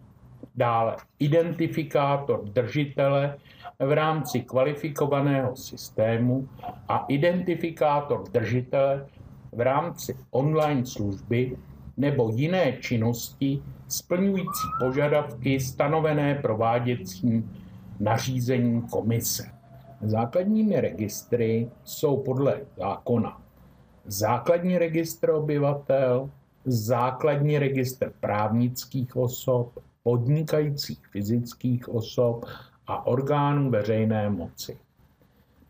dále 0.56 0.96
identifikátor 1.20 2.50
držitele 2.50 3.38
v 3.80 3.92
rámci 3.92 4.42
kvalifikovaného 4.42 5.56
systému 5.56 6.50
a 6.88 7.06
identifikátor 7.08 8.24
držitele 8.32 9.06
v 9.52 9.62
rámci 9.62 10.18
online 10.32 10.86
služby 10.86 11.58
nebo 11.98 12.32
jiné 12.36 12.78
činnosti 12.80 13.64
splňující 13.88 14.68
požadavky 14.80 15.60
stanovené 15.60 16.36
prováděcím 16.36 17.52
nařízením 18.00 18.82
komise. 18.82 19.52
Základními 20.02 20.82
registry 20.82 21.70
jsou 21.84 22.18
podle 22.18 22.62
zákona 22.78 23.42
základní 24.06 24.78
registr 24.78 25.30
obyvatel, 25.30 26.30
základní 26.66 27.60
registr 27.60 28.14
právnických 28.20 29.16
osob, 29.16 29.80
podnikajících 30.04 31.08
fyzických 31.08 31.90
osob 31.90 32.46
a 32.88 33.06
orgánů 33.06 33.70
veřejné 33.70 34.30
moci. 34.30 34.78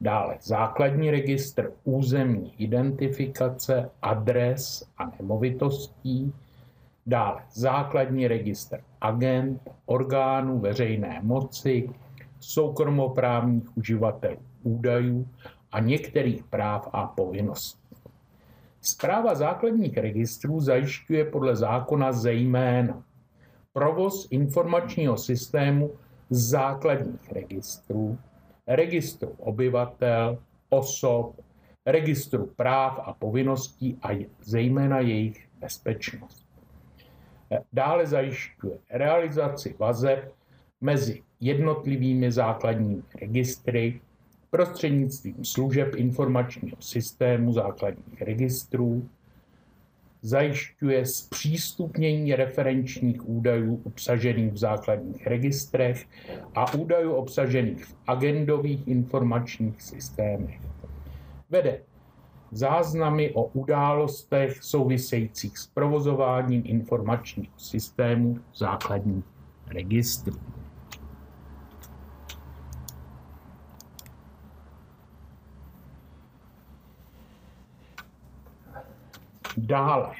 Dále 0.02 0.38
základní 0.42 1.12
registr 1.12 1.72
územní 1.84 2.54
identifikace, 2.58 3.90
adres 4.02 4.90
a 4.98 5.12
nemovitostí. 5.20 6.34
Dále 7.06 7.42
základní 7.54 8.28
registr 8.28 8.80
agent, 9.02 9.70
orgánů 9.86 10.60
veřejné 10.60 11.20
moci, 11.24 11.90
soukromoprávních 12.40 13.78
uživatelů 13.78 14.38
údajů 14.64 15.28
a 15.72 15.80
některých 15.80 16.44
práv 16.44 16.90
a 16.94 17.08
povinností. 17.08 17.96
Zpráva 18.82 19.36
základních 19.36 19.98
registrů 19.98 20.60
zajišťuje 20.60 21.26
podle 21.26 21.56
zákona 21.56 22.12
zejména 22.12 23.04
provoz 23.74 24.28
informačního 24.32 25.18
systému 25.18 25.92
základních 26.30 27.32
registrů, 27.32 28.18
registru 28.68 29.30
obyvatel, 29.38 30.38
osob, 30.70 31.36
registru 31.86 32.46
práv 32.46 33.00
a 33.04 33.14
povinností 33.14 34.00
a 34.04 34.26
zejména 34.44 35.00
jejich 35.00 35.48
bezpečnost. 35.60 36.46
Dále 37.74 38.08
zajišťuje 38.08 38.78
realizaci 38.90 39.76
vazeb 39.80 40.34
mezi 40.82 41.24
jednotlivými 41.40 42.32
základními 42.32 43.04
registry 43.22 44.02
prostřednictvím 44.50 45.46
služeb 45.46 45.96
informačního 45.96 46.78
systému 46.80 47.54
základních 47.54 48.22
registrů, 48.22 49.10
zajišťuje 50.22 51.06
zpřístupnění 51.06 52.36
referenčních 52.36 53.30
údajů 53.30 53.82
obsažených 53.84 54.54
v 54.54 54.58
základních 54.58 55.28
registrech 55.28 56.06
a 56.56 56.74
údajů 56.74 57.12
obsažených 57.12 57.86
v 57.86 57.96
agendových 58.08 58.88
informačních 58.88 59.82
systémech. 59.82 60.62
Vede 61.50 61.82
záznamy 62.52 63.32
o 63.34 63.44
událostech 63.44 64.64
souvisejících 64.64 65.58
s 65.58 65.68
provozováním 65.68 66.62
informačního 66.66 67.54
systému 67.58 68.40
základních 68.56 69.26
registrů. 69.68 70.40
Dále, 79.58 80.12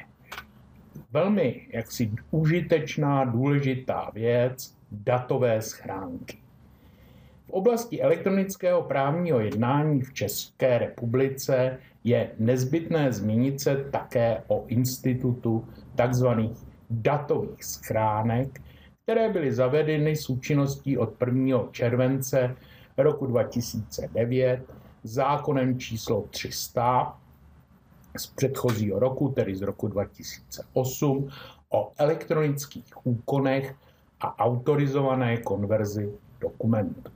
velmi 1.10 1.68
jaksi 1.72 2.12
užitečná, 2.30 3.24
důležitá 3.24 4.10
věc, 4.14 4.74
datové 4.90 5.62
schránky. 5.62 6.38
V 7.46 7.50
oblasti 7.50 8.02
elektronického 8.02 8.82
právního 8.82 9.40
jednání 9.40 10.00
v 10.00 10.12
České 10.12 10.78
republice 10.78 11.78
je 12.04 12.30
nezbytné 12.38 13.12
zmínit 13.12 13.60
se 13.60 13.76
také 13.76 14.42
o 14.46 14.64
institutu 14.66 15.68
tzv. 16.08 16.26
datových 16.90 17.64
schránek, 17.64 18.62
které 19.02 19.28
byly 19.28 19.52
zavedeny 19.52 20.16
s 20.16 20.30
účinností 20.30 20.98
od 20.98 21.14
1. 21.26 21.58
července 21.70 22.56
roku 22.96 23.26
2009 23.26 24.60
zákonem 25.02 25.78
číslo 25.78 26.22
300 26.30 27.21
z 28.16 28.26
předchozího 28.26 28.98
roku, 28.98 29.28
tedy 29.28 29.56
z 29.56 29.62
roku 29.62 29.88
2008, 29.88 31.28
o 31.70 31.92
elektronických 31.98 33.06
úkonech 33.06 33.74
a 34.20 34.38
autorizované 34.38 35.36
konverzi 35.36 36.12
dokumentů. 36.40 37.10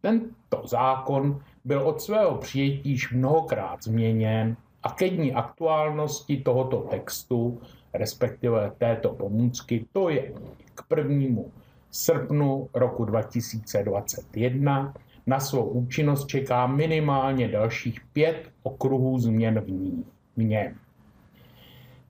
Tento 0.00 0.62
zákon 0.66 1.40
byl 1.64 1.80
od 1.82 2.00
svého 2.02 2.34
přijetí 2.34 2.90
již 2.90 3.12
mnohokrát 3.12 3.82
změněn 3.82 4.56
a 4.82 4.90
ke 4.90 5.10
dní 5.10 5.32
aktuálnosti 5.34 6.36
tohoto 6.36 6.76
textu, 6.90 7.60
respektive 7.94 8.72
této 8.78 9.08
pomůcky, 9.08 9.86
to 9.92 10.08
je 10.08 10.32
k 10.74 10.82
prvnímu 10.82 11.52
srpnu 11.90 12.68
roku 12.74 13.04
2021, 13.04 14.94
na 15.26 15.40
svou 15.40 15.68
účinnost 15.68 16.26
čeká 16.26 16.66
minimálně 16.66 17.48
dalších 17.48 18.00
pět 18.12 18.50
okruhů 18.62 19.18
změn 19.18 19.60
v, 19.60 19.70
ní, 19.70 20.04
v 20.36 20.42
něm. 20.42 20.78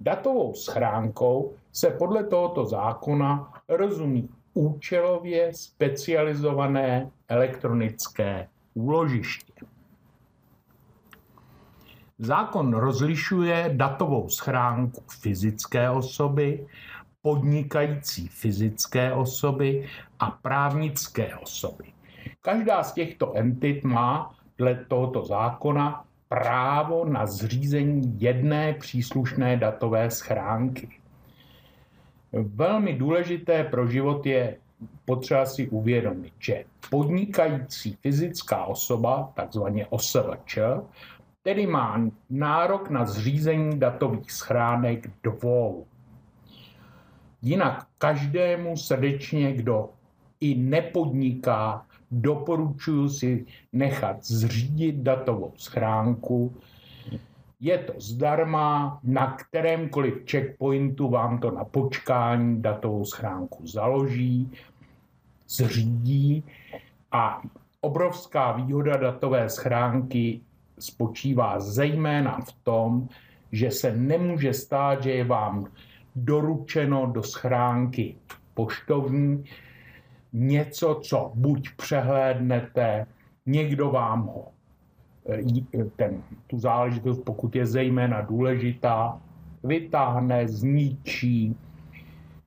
Datovou 0.00 0.54
schránkou 0.54 1.52
se 1.72 1.90
podle 1.90 2.24
tohoto 2.24 2.64
zákona 2.64 3.52
rozumí 3.68 4.28
účelově 4.54 5.52
specializované 5.54 7.10
elektronické 7.28 8.48
úložiště. 8.74 9.52
Zákon 12.18 12.74
rozlišuje 12.74 13.70
datovou 13.76 14.28
schránku 14.28 15.02
fyzické 15.20 15.90
osoby, 15.90 16.66
podnikající 17.22 18.28
fyzické 18.28 19.12
osoby 19.12 19.88
a 20.18 20.30
právnické 20.30 21.36
osoby. 21.36 21.95
Každá 22.46 22.82
z 22.82 22.92
těchto 22.92 23.32
entit 23.34 23.84
má 23.84 24.34
dle 24.58 24.74
tohoto 24.88 25.24
zákona 25.24 26.04
právo 26.28 27.04
na 27.04 27.26
zřízení 27.26 28.20
jedné 28.20 28.72
příslušné 28.72 29.56
datové 29.56 30.10
schránky. 30.10 30.88
Velmi 32.32 32.94
důležité 32.94 33.64
pro 33.64 33.86
život 33.86 34.26
je 34.26 34.56
potřeba 35.04 35.46
si 35.46 35.68
uvědomit, 35.68 36.32
že 36.38 36.64
podnikající 36.90 37.98
fyzická 38.02 38.64
osoba, 38.64 39.32
takzvaně 39.34 39.86
OSVČ, 39.86 40.58
tedy 41.42 41.66
má 41.66 42.00
nárok 42.30 42.90
na 42.90 43.04
zřízení 43.04 43.78
datových 43.78 44.32
schránek 44.32 45.10
dvou. 45.22 45.86
Jinak 47.42 47.86
každému 47.98 48.76
srdečně, 48.76 49.52
kdo 49.52 49.90
i 50.40 50.54
nepodniká, 50.54 51.86
doporučuji 52.10 53.08
si 53.08 53.46
nechat 53.72 54.24
zřídit 54.24 54.96
datovou 54.96 55.52
schránku. 55.56 56.54
Je 57.60 57.78
to 57.78 57.92
zdarma, 57.96 59.00
na 59.02 59.36
kterémkoliv 59.36 60.14
checkpointu 60.30 61.08
vám 61.08 61.38
to 61.38 61.50
na 61.50 61.64
počkání 61.64 62.62
datovou 62.62 63.04
schránku 63.04 63.66
založí, 63.66 64.50
zřídí 65.48 66.44
a 67.12 67.42
obrovská 67.80 68.52
výhoda 68.52 68.96
datové 68.96 69.48
schránky 69.48 70.40
spočívá 70.78 71.60
zejména 71.60 72.38
v 72.40 72.52
tom, 72.52 73.08
že 73.52 73.70
se 73.70 73.96
nemůže 73.96 74.52
stát, 74.52 75.02
že 75.02 75.10
je 75.10 75.24
vám 75.24 75.66
doručeno 76.16 77.06
do 77.06 77.22
schránky 77.22 78.16
poštovní 78.54 79.44
něco, 80.36 81.00
co 81.02 81.32
buď 81.34 81.68
přehlédnete, 81.76 83.06
někdo 83.46 83.90
vám 83.90 84.22
ho, 84.22 84.48
eh, 85.28 85.84
ten, 85.96 86.22
tu 86.46 86.58
záležitost, 86.58 87.18
pokud 87.24 87.56
je 87.56 87.66
zejména 87.66 88.20
důležitá, 88.20 89.20
vytáhne, 89.64 90.48
zničí, 90.48 91.56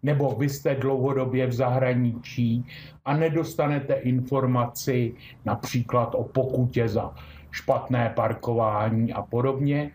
nebo 0.04 0.36
vy 0.36 0.50
jste 0.50 0.76
dlouhodobě 0.76 1.48
v 1.48 1.54
zahraničí 1.54 2.66
a 3.06 3.18
nedostanete 3.18 3.94
informaci 3.94 5.14
například 5.46 6.16
o 6.16 6.24
pokutě 6.24 6.88
za 6.88 7.16
špatné 7.52 8.14
parkování 8.16 9.14
a 9.14 9.22
podobně, 9.22 9.92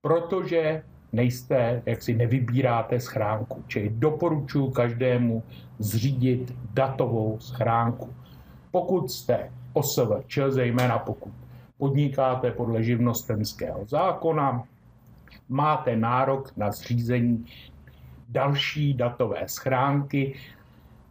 protože 0.00 0.82
nejste, 1.12 1.82
jak 1.86 2.02
si 2.02 2.14
nevybíráte 2.14 3.00
schránku. 3.00 3.64
Čili 3.66 3.90
doporučuji 3.90 4.70
každému 4.70 5.42
zřídit 5.78 6.54
datovou 6.74 7.36
schránku. 7.40 8.14
Pokud 8.70 9.10
jste 9.10 9.50
OSVČ, 9.72 10.38
zejména 10.48 10.98
pokud 10.98 11.32
podnikáte 11.78 12.50
podle 12.50 12.82
živnostenského 12.82 13.84
zákona, 13.86 14.64
máte 15.48 15.96
nárok 15.96 16.56
na 16.56 16.72
zřízení 16.72 17.46
další 18.28 18.94
datové 18.94 19.48
schránky, 19.48 20.34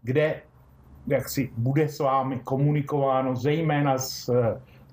kde 0.04 0.42
jak 1.08 1.30
si 1.30 1.50
bude 1.58 1.88
s 1.88 2.00
vámi 2.00 2.40
komunikováno 2.44 3.36
zejména 3.36 3.98
z, 3.98 4.30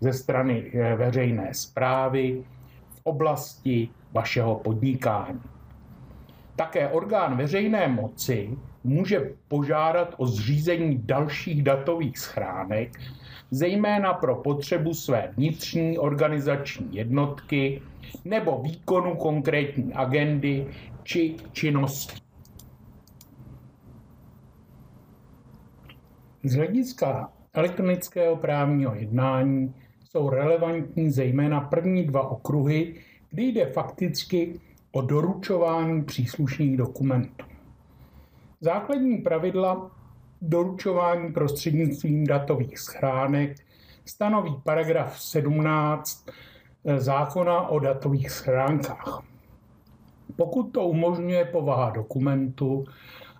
ze 0.01 0.13
strany 0.13 0.71
eh, 0.75 0.97
veřejné 0.97 1.55
zprávy 1.55 2.45
v 2.89 3.01
oblasti 3.03 3.89
vašeho 4.13 4.55
podnikání. 4.55 5.41
Také 6.57 6.89
orgán 6.89 7.37
veřejné 7.37 7.89
moci 7.89 8.57
může 8.85 9.33
požádat 9.49 10.15
o 10.17 10.27
zřízení 10.27 10.99
dalších 11.05 11.63
datových 11.63 12.19
schránek, 12.19 13.01
zejména 13.51 14.15
pro 14.15 14.37
potřebu 14.37 14.95
své 14.95 15.33
vnitřní 15.37 15.99
organizační 15.99 16.97
jednotky 16.97 17.83
nebo 18.25 18.63
výkonu 18.63 19.17
konkrétní 19.17 19.95
agendy 19.95 20.67
či 21.03 21.37
činnosti. 21.53 22.17
Z 26.45 26.55
hlediska 26.55 27.33
elektronického 27.55 28.37
právního 28.37 28.95
jednání 28.95 29.75
jsou 30.05 30.31
relevantní 30.31 31.11
zejména 31.11 31.61
první 31.61 32.05
dva 32.05 32.29
okruhy, 32.29 32.95
kdy 33.31 33.43
jde 33.43 33.67
fakticky 33.67 34.61
o 34.93 35.03
doručování 35.03 36.05
příslušných 36.05 36.77
dokumentů. 36.77 37.52
Základní 38.65 39.19
pravidla 39.19 39.91
doručování 40.43 41.33
prostřednictvím 41.33 42.27
datových 42.27 42.79
schránek 42.79 43.57
stanoví 44.05 44.55
paragraf 44.65 45.21
17 45.21 46.27
eh, 46.85 47.01
zákona 47.01 47.69
o 47.69 47.79
datových 47.79 48.31
schránkách. 48.31 49.23
Pokud 50.37 50.63
to 50.63 50.85
umožňuje 50.85 51.45
povaha 51.45 51.91
dokumentu 51.91 52.85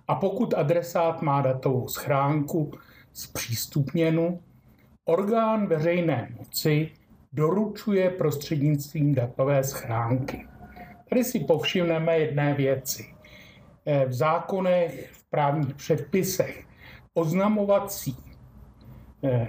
a 0.07 0.15
pokud 0.15 0.53
adresát 0.53 1.21
má 1.21 1.41
datovou 1.41 1.87
schránku 1.87 2.71
zpřístupněnu, 3.13 4.39
orgán 5.05 5.67
veřejné 5.67 6.35
moci 6.37 6.91
doručuje 7.33 8.09
prostřednictvím 8.09 9.15
datové 9.15 9.63
schránky. 9.63 10.47
Tady 11.09 11.23
si 11.23 11.39
povšimneme 11.39 12.17
jedné 12.17 12.53
věci. 12.53 13.12
Eh, 13.85 14.05
v 14.05 14.13
zákonech, 14.13 15.09
v 15.11 15.29
právních 15.29 15.75
předpisech 15.75 16.65
oznamovací 17.13 18.17
eh, 19.23 19.47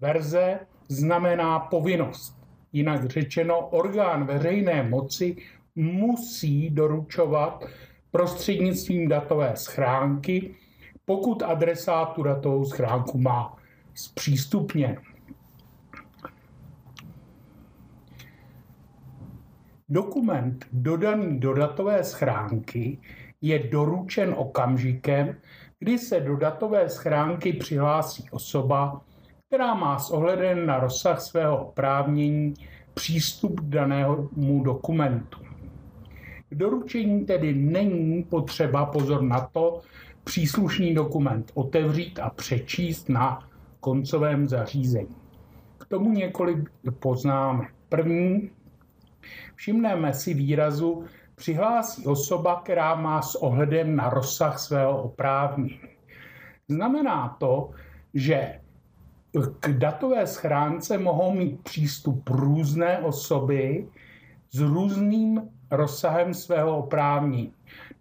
verze 0.00 0.60
znamená 0.88 1.58
povinnost. 1.58 2.38
Jinak 2.72 3.04
řečeno, 3.04 3.68
orgán 3.68 4.24
veřejné 4.24 4.82
moci 4.82 5.36
musí 5.74 6.70
doručovat 6.70 7.64
prostřednictvím 8.10 9.08
datové 9.08 9.56
schránky, 9.56 10.54
pokud 11.04 11.42
adresát 11.42 12.12
tu 12.12 12.22
datovou 12.22 12.64
schránku 12.64 13.18
má 13.18 13.56
zpřístupněn. 13.94 14.96
Dokument 19.88 20.66
dodaný 20.72 21.40
do 21.40 21.54
datové 21.54 22.04
schránky 22.04 22.98
je 23.40 23.58
doručen 23.58 24.34
okamžikem, 24.36 25.36
kdy 25.78 25.98
se 25.98 26.20
do 26.20 26.36
datové 26.36 26.88
schránky 26.88 27.52
přihlásí 27.52 28.24
osoba, 28.30 29.00
která 29.46 29.74
má 29.74 29.98
s 29.98 30.10
ohledem 30.10 30.66
na 30.66 30.78
rozsah 30.78 31.20
svého 31.20 31.66
oprávnění 31.66 32.54
přístup 32.94 33.60
k 33.60 33.64
danému 33.64 34.62
dokumentu. 34.64 35.38
K 36.50 36.54
doručení 36.54 37.24
tedy 37.24 37.54
není 37.54 38.22
potřeba 38.22 38.86
pozor 38.86 39.22
na 39.22 39.40
to, 39.40 39.80
příslušný 40.24 40.94
dokument 40.94 41.50
otevřít 41.54 42.18
a 42.18 42.30
přečíst 42.30 43.08
na 43.08 43.48
koncovém 43.80 44.48
zařízení. 44.48 45.16
K 45.78 45.86
tomu 45.86 46.12
několik 46.12 46.58
poznámek. 46.98 47.68
První, 47.88 48.50
všimneme 49.54 50.14
si 50.14 50.34
výrazu 50.34 51.04
přihlásí 51.38 52.06
osoba, 52.06 52.60
která 52.60 52.94
má 52.94 53.22
s 53.22 53.34
ohledem 53.34 53.96
na 53.96 54.10
rozsah 54.10 54.58
svého 54.58 55.02
oprávnění. 55.02 55.80
Znamená 56.68 57.36
to, 57.38 57.70
že 58.14 58.60
k 59.60 59.68
datové 59.68 60.26
schránce 60.26 60.98
mohou 60.98 61.34
mít 61.34 61.60
přístup 61.60 62.30
různé 62.30 62.98
osoby 62.98 63.88
s 64.50 64.60
různým 64.60 65.42
rozsahem 65.70 66.34
svého 66.34 66.78
oprávnění. 66.78 67.52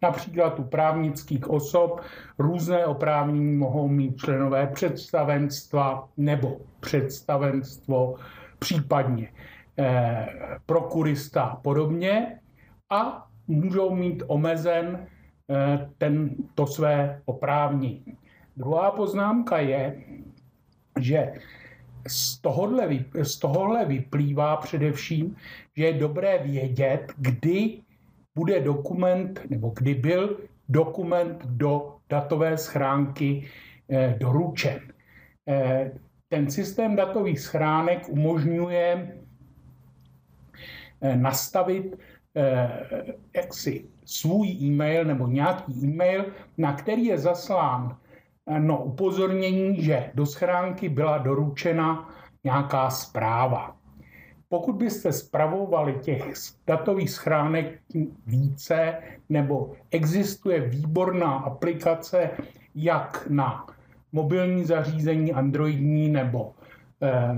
Například 0.01 0.59
u 0.59 0.63
právnických 0.63 1.49
osob 1.49 2.01
různé 2.39 2.85
oprávnění 2.85 3.55
mohou 3.57 3.87
mít 3.87 4.17
členové 4.17 4.67
představenstva 4.67 6.09
nebo 6.17 6.57
představenstvo, 6.79 8.15
případně 8.59 9.29
eh, 9.79 10.27
prokurista 10.65 11.43
a 11.43 11.55
podobně 11.55 12.39
a 12.89 13.27
můžou 13.47 13.95
mít 13.95 14.23
omezen 14.27 15.07
eh, 15.49 15.89
ten, 15.97 16.35
to 16.55 16.67
své 16.67 17.21
oprávnění. 17.25 18.17
Druhá 18.57 18.91
poznámka 18.91 19.57
je, 19.57 20.03
že 20.99 21.33
z 22.07 22.37
tohohle, 22.37 22.89
z 23.23 23.39
tohohle 23.39 23.85
vyplývá 23.85 24.57
především, 24.57 25.35
že 25.77 25.85
je 25.85 25.93
dobré 25.93 26.37
vědět, 26.43 27.13
kdy 27.17 27.81
bude 28.35 28.59
dokument, 28.59 29.41
nebo 29.49 29.73
kdy 29.77 29.93
byl 29.93 30.37
dokument 30.69 31.45
do 31.45 31.95
datové 32.09 32.57
schránky 32.57 33.47
eh, 33.89 34.15
doručen. 34.19 34.79
Eh, 35.47 35.91
ten 36.29 36.51
systém 36.51 36.95
datových 36.95 37.39
schránek 37.39 38.09
umožňuje 38.09 39.17
nastavit 41.15 41.95
jaksi 43.35 43.85
svůj 44.05 44.47
e-mail 44.47 45.05
nebo 45.05 45.27
nějaký 45.27 45.73
e-mail, 45.83 46.25
na 46.57 46.73
který 46.73 47.05
je 47.05 47.17
zaslán 47.17 47.97
no, 48.59 48.83
upozornění, 48.83 49.83
že 49.83 50.11
do 50.13 50.25
schránky 50.25 50.89
byla 50.89 51.17
doručena 51.17 52.09
nějaká 52.43 52.89
zpráva. 52.89 53.75
Pokud 54.49 54.75
byste 54.75 55.13
spravovali 55.13 55.93
těch 56.01 56.23
datových 56.67 57.09
schránek 57.09 57.79
více, 58.25 58.95
nebo 59.29 59.71
existuje 59.91 60.61
výborná 60.61 61.31
aplikace, 61.31 62.29
jak 62.75 63.27
na 63.29 63.67
mobilní 64.11 64.65
zařízení 64.65 65.33
androidní 65.33 66.09
nebo 66.09 66.53
eh, 67.01 67.35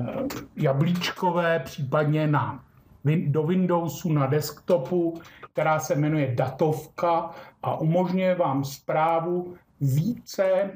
jablíčkové, 0.56 1.60
případně 1.60 2.28
na, 2.28 2.64
do 3.06 3.44
Windowsu 3.44 4.14
na 4.14 4.28
desktopu, 4.28 5.22
která 5.54 5.80
se 5.80 5.96
jmenuje 5.96 6.36
Datovka 6.36 7.32
a 7.64 7.80
umožňuje 7.80 8.36
vám 8.36 8.64
zprávu 8.64 9.54
více 9.82 10.72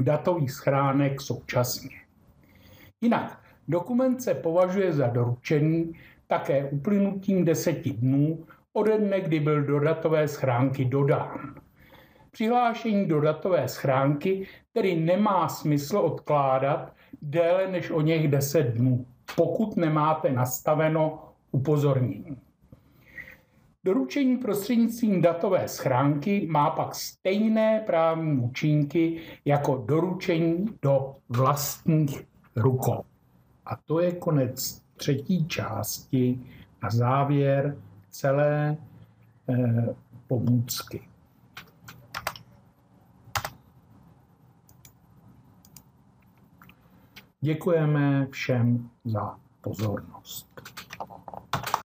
datových 0.00 0.52
schránek 0.52 1.20
současně. 1.20 1.96
Jinak, 3.00 3.40
dokument 3.68 4.22
se 4.22 4.34
považuje 4.34 4.92
za 4.92 5.06
doručený 5.06 5.92
také 6.26 6.64
uplynutím 6.64 7.44
deseti 7.44 7.90
dnů 7.90 8.46
ode 8.72 8.98
dne, 8.98 9.20
kdy 9.20 9.40
byl 9.40 9.62
do 9.62 9.80
datové 9.80 10.28
schránky 10.28 10.84
dodán. 10.84 11.54
Přihlášení 12.30 13.06
do 13.06 13.20
datové 13.20 13.68
schránky 13.68 14.46
tedy 14.72 14.96
nemá 14.96 15.48
smysl 15.48 15.98
odkládat 15.98 16.92
déle 17.22 17.70
než 17.70 17.90
o 17.90 18.00
něch 18.00 18.28
10 18.28 18.62
dnů, 18.62 19.06
pokud 19.36 19.76
nemáte 19.76 20.32
nastaveno 20.32 21.28
upozornění. 21.50 22.36
Doručení 23.84 24.36
prostřednictvím 24.36 25.22
datové 25.22 25.68
schránky 25.68 26.46
má 26.50 26.70
pak 26.70 26.94
stejné 26.94 27.80
právní 27.86 28.38
účinky 28.40 29.20
jako 29.44 29.84
doručení 29.86 30.66
do 30.82 31.16
vlastních 31.28 32.26
rukou. 32.56 33.04
A 33.66 33.76
to 33.76 34.00
je 34.00 34.12
konec 34.12 34.82
třetí 34.96 35.46
části 35.46 36.40
na 36.82 36.90
závěr 36.90 37.76
celé 38.10 38.76
eh, 39.48 39.94
pomůcky. 40.26 41.11
Děkujeme 47.44 48.26
všem 48.30 48.90
za 49.04 49.36
pozornost. 49.60 50.46